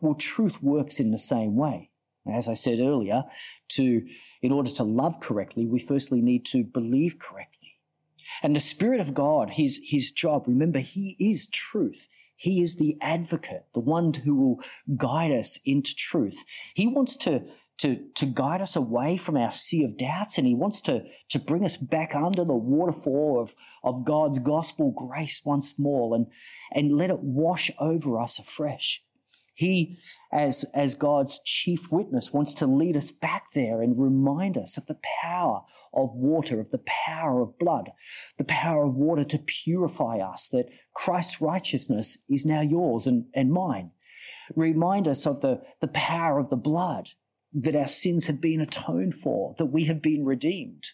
Well, 0.00 0.14
truth 0.14 0.62
works 0.62 1.00
in 1.00 1.10
the 1.10 1.18
same 1.18 1.56
way. 1.56 1.90
As 2.30 2.48
I 2.48 2.54
said 2.54 2.80
earlier, 2.80 3.24
to, 3.70 4.06
in 4.42 4.52
order 4.52 4.70
to 4.72 4.82
love 4.84 5.20
correctly, 5.20 5.64
we 5.64 5.78
firstly 5.78 6.20
need 6.20 6.44
to 6.46 6.62
believe 6.62 7.18
correctly. 7.18 7.78
And 8.42 8.54
the 8.54 8.60
Spirit 8.60 9.00
of 9.00 9.14
God, 9.14 9.50
his, 9.50 9.80
his 9.82 10.12
job, 10.12 10.44
remember, 10.46 10.80
he 10.80 11.16
is 11.18 11.48
truth. 11.48 12.08
He 12.36 12.60
is 12.60 12.76
the 12.76 12.98
advocate, 13.00 13.64
the 13.72 13.80
one 13.80 14.12
who 14.12 14.34
will 14.34 14.60
guide 14.96 15.32
us 15.32 15.58
into 15.64 15.94
truth. 15.96 16.44
He 16.74 16.86
wants 16.86 17.16
to, 17.18 17.44
to, 17.78 18.04
to 18.14 18.26
guide 18.26 18.60
us 18.60 18.76
away 18.76 19.16
from 19.16 19.36
our 19.36 19.52
sea 19.52 19.84
of 19.84 19.96
doubts 19.96 20.36
and 20.36 20.46
he 20.46 20.54
wants 20.54 20.80
to, 20.82 21.04
to 21.28 21.38
bring 21.38 21.64
us 21.64 21.76
back 21.76 22.14
under 22.14 22.44
the 22.44 22.54
waterfall 22.54 23.40
of, 23.40 23.54
of 23.84 24.04
God's 24.04 24.38
gospel 24.38 24.90
grace 24.90 25.42
once 25.44 25.78
more 25.78 26.14
and, 26.14 26.26
and 26.72 26.96
let 26.96 27.10
it 27.10 27.20
wash 27.20 27.70
over 27.78 28.20
us 28.20 28.38
afresh. 28.38 29.02
He, 29.58 29.98
as, 30.32 30.64
as 30.72 30.94
God's 30.94 31.40
chief 31.44 31.90
witness, 31.90 32.32
wants 32.32 32.54
to 32.54 32.66
lead 32.66 32.96
us 32.96 33.10
back 33.10 33.52
there 33.54 33.82
and 33.82 33.98
remind 33.98 34.56
us 34.56 34.76
of 34.76 34.86
the 34.86 35.00
power 35.20 35.62
of 35.92 36.14
water, 36.14 36.60
of 36.60 36.70
the 36.70 36.82
power 36.86 37.40
of 37.40 37.58
blood, 37.58 37.90
the 38.36 38.44
power 38.44 38.84
of 38.84 38.94
water 38.94 39.24
to 39.24 39.38
purify 39.38 40.18
us, 40.18 40.46
that 40.52 40.70
Christ's 40.94 41.40
righteousness 41.40 42.18
is 42.28 42.46
now 42.46 42.60
yours 42.60 43.08
and, 43.08 43.24
and 43.34 43.50
mine. 43.50 43.90
Remind 44.54 45.08
us 45.08 45.26
of 45.26 45.40
the, 45.40 45.60
the 45.80 45.88
power 45.88 46.38
of 46.38 46.50
the 46.50 46.56
blood, 46.56 47.08
that 47.52 47.76
our 47.76 47.88
sins 47.88 48.26
have 48.26 48.40
been 48.40 48.60
atoned 48.60 49.14
for, 49.14 49.54
that 49.58 49.66
we 49.66 49.84
have 49.84 50.02
been 50.02 50.22
redeemed. 50.24 50.84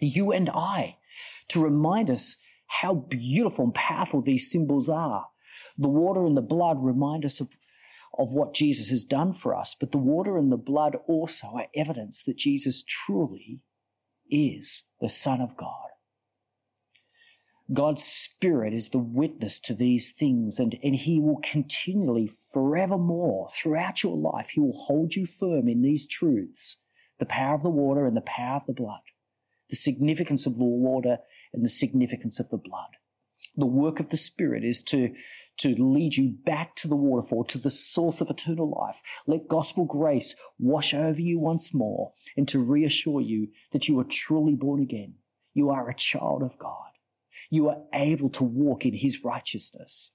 You 0.00 0.32
and 0.32 0.50
I, 0.50 0.96
to 1.48 1.62
remind 1.62 2.10
us 2.10 2.36
how 2.66 2.94
beautiful 2.94 3.64
and 3.66 3.74
powerful 3.74 4.20
these 4.20 4.50
symbols 4.50 4.88
are. 4.88 5.26
The 5.76 5.88
water 5.88 6.24
and 6.26 6.36
the 6.36 6.42
blood 6.42 6.78
remind 6.80 7.24
us 7.24 7.40
of 7.40 7.56
of 8.18 8.32
what 8.32 8.52
Jesus 8.52 8.90
has 8.90 9.04
done 9.04 9.32
for 9.32 9.54
us, 9.54 9.76
but 9.78 9.92
the 9.92 9.98
water 9.98 10.36
and 10.36 10.50
the 10.50 10.56
blood 10.56 10.96
also 11.06 11.46
are 11.54 11.68
evidence 11.74 12.22
that 12.24 12.36
Jesus 12.36 12.82
truly 12.82 13.60
is 14.28 14.84
the 15.00 15.08
Son 15.08 15.40
of 15.40 15.56
God. 15.56 15.87
God's 17.72 18.02
Spirit 18.02 18.72
is 18.72 18.88
the 18.90 18.98
witness 18.98 19.60
to 19.60 19.74
these 19.74 20.10
things, 20.10 20.58
and, 20.58 20.78
and 20.82 20.96
He 20.96 21.20
will 21.20 21.40
continually, 21.42 22.26
forevermore, 22.26 23.48
throughout 23.50 24.02
your 24.02 24.16
life, 24.16 24.50
He 24.50 24.60
will 24.60 24.72
hold 24.86 25.14
you 25.14 25.26
firm 25.26 25.68
in 25.68 25.82
these 25.82 26.06
truths 26.06 26.78
the 27.18 27.26
power 27.26 27.54
of 27.54 27.62
the 27.62 27.68
water 27.68 28.06
and 28.06 28.16
the 28.16 28.22
power 28.22 28.56
of 28.56 28.66
the 28.66 28.72
blood, 28.72 29.00
the 29.68 29.76
significance 29.76 30.46
of 30.46 30.56
the 30.56 30.64
water 30.64 31.18
and 31.52 31.64
the 31.64 31.68
significance 31.68 32.38
of 32.40 32.48
the 32.48 32.56
blood. 32.56 32.90
The 33.56 33.66
work 33.66 34.00
of 34.00 34.10
the 34.10 34.16
Spirit 34.16 34.64
is 34.64 34.82
to, 34.84 35.12
to 35.58 35.74
lead 35.74 36.16
you 36.16 36.30
back 36.30 36.74
to 36.76 36.88
the 36.88 36.96
waterfall, 36.96 37.44
to 37.44 37.58
the 37.58 37.70
source 37.70 38.20
of 38.20 38.30
eternal 38.30 38.70
life. 38.70 39.02
Let 39.26 39.48
gospel 39.48 39.84
grace 39.84 40.36
wash 40.58 40.94
over 40.94 41.20
you 41.20 41.38
once 41.38 41.74
more 41.74 42.12
and 42.36 42.46
to 42.48 42.60
reassure 42.60 43.20
you 43.20 43.48
that 43.72 43.88
you 43.88 43.98
are 43.98 44.04
truly 44.04 44.54
born 44.54 44.80
again. 44.80 45.14
You 45.54 45.70
are 45.70 45.88
a 45.88 45.94
child 45.94 46.42
of 46.42 46.56
God. 46.58 46.97
You 47.50 47.68
are 47.68 47.82
able 47.94 48.28
to 48.30 48.44
walk 48.44 48.84
in 48.84 48.94
his 48.94 49.24
righteousness. 49.24 50.12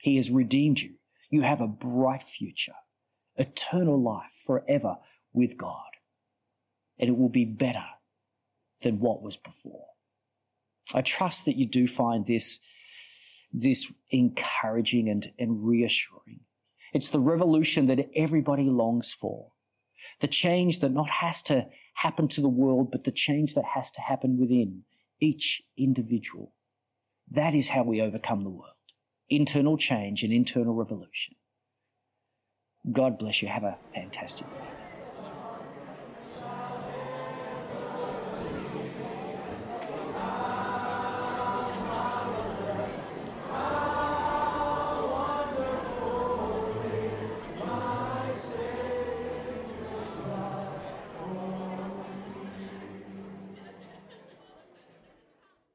He 0.00 0.16
has 0.16 0.30
redeemed 0.30 0.80
you. 0.80 0.94
You 1.30 1.42
have 1.42 1.60
a 1.60 1.68
bright 1.68 2.22
future, 2.22 2.74
eternal 3.36 4.02
life 4.02 4.32
forever 4.44 4.96
with 5.32 5.56
God. 5.56 5.90
And 6.98 7.08
it 7.08 7.16
will 7.16 7.28
be 7.28 7.44
better 7.44 7.84
than 8.82 8.98
what 8.98 9.22
was 9.22 9.36
before. 9.36 9.86
I 10.92 11.02
trust 11.02 11.44
that 11.44 11.56
you 11.56 11.66
do 11.66 11.86
find 11.86 12.26
this 12.26 12.60
this 13.52 13.92
encouraging 14.10 15.08
and, 15.08 15.32
and 15.36 15.66
reassuring. 15.66 16.40
It's 16.92 17.08
the 17.08 17.18
revolution 17.18 17.86
that 17.86 18.08
everybody 18.14 18.64
longs 18.64 19.12
for. 19.12 19.48
The 20.20 20.28
change 20.28 20.78
that 20.80 20.92
not 20.92 21.10
has 21.10 21.42
to 21.44 21.66
happen 21.94 22.28
to 22.28 22.40
the 22.40 22.48
world, 22.48 22.92
but 22.92 23.04
the 23.04 23.10
change 23.10 23.54
that 23.54 23.64
has 23.74 23.90
to 23.92 24.00
happen 24.00 24.38
within 24.38 24.84
each 25.20 25.62
individual. 25.76 26.52
That 27.28 27.54
is 27.54 27.68
how 27.68 27.82
we 27.82 28.00
overcome 28.00 28.42
the 28.42 28.50
world. 28.50 28.74
Internal 29.28 29.76
change 29.76 30.22
and 30.24 30.32
internal 30.32 30.74
revolution. 30.74 31.36
God 32.90 33.18
bless 33.18 33.42
you. 33.42 33.48
Have 33.48 33.64
a 33.64 33.78
fantastic 33.92 34.46
day. 34.48 34.79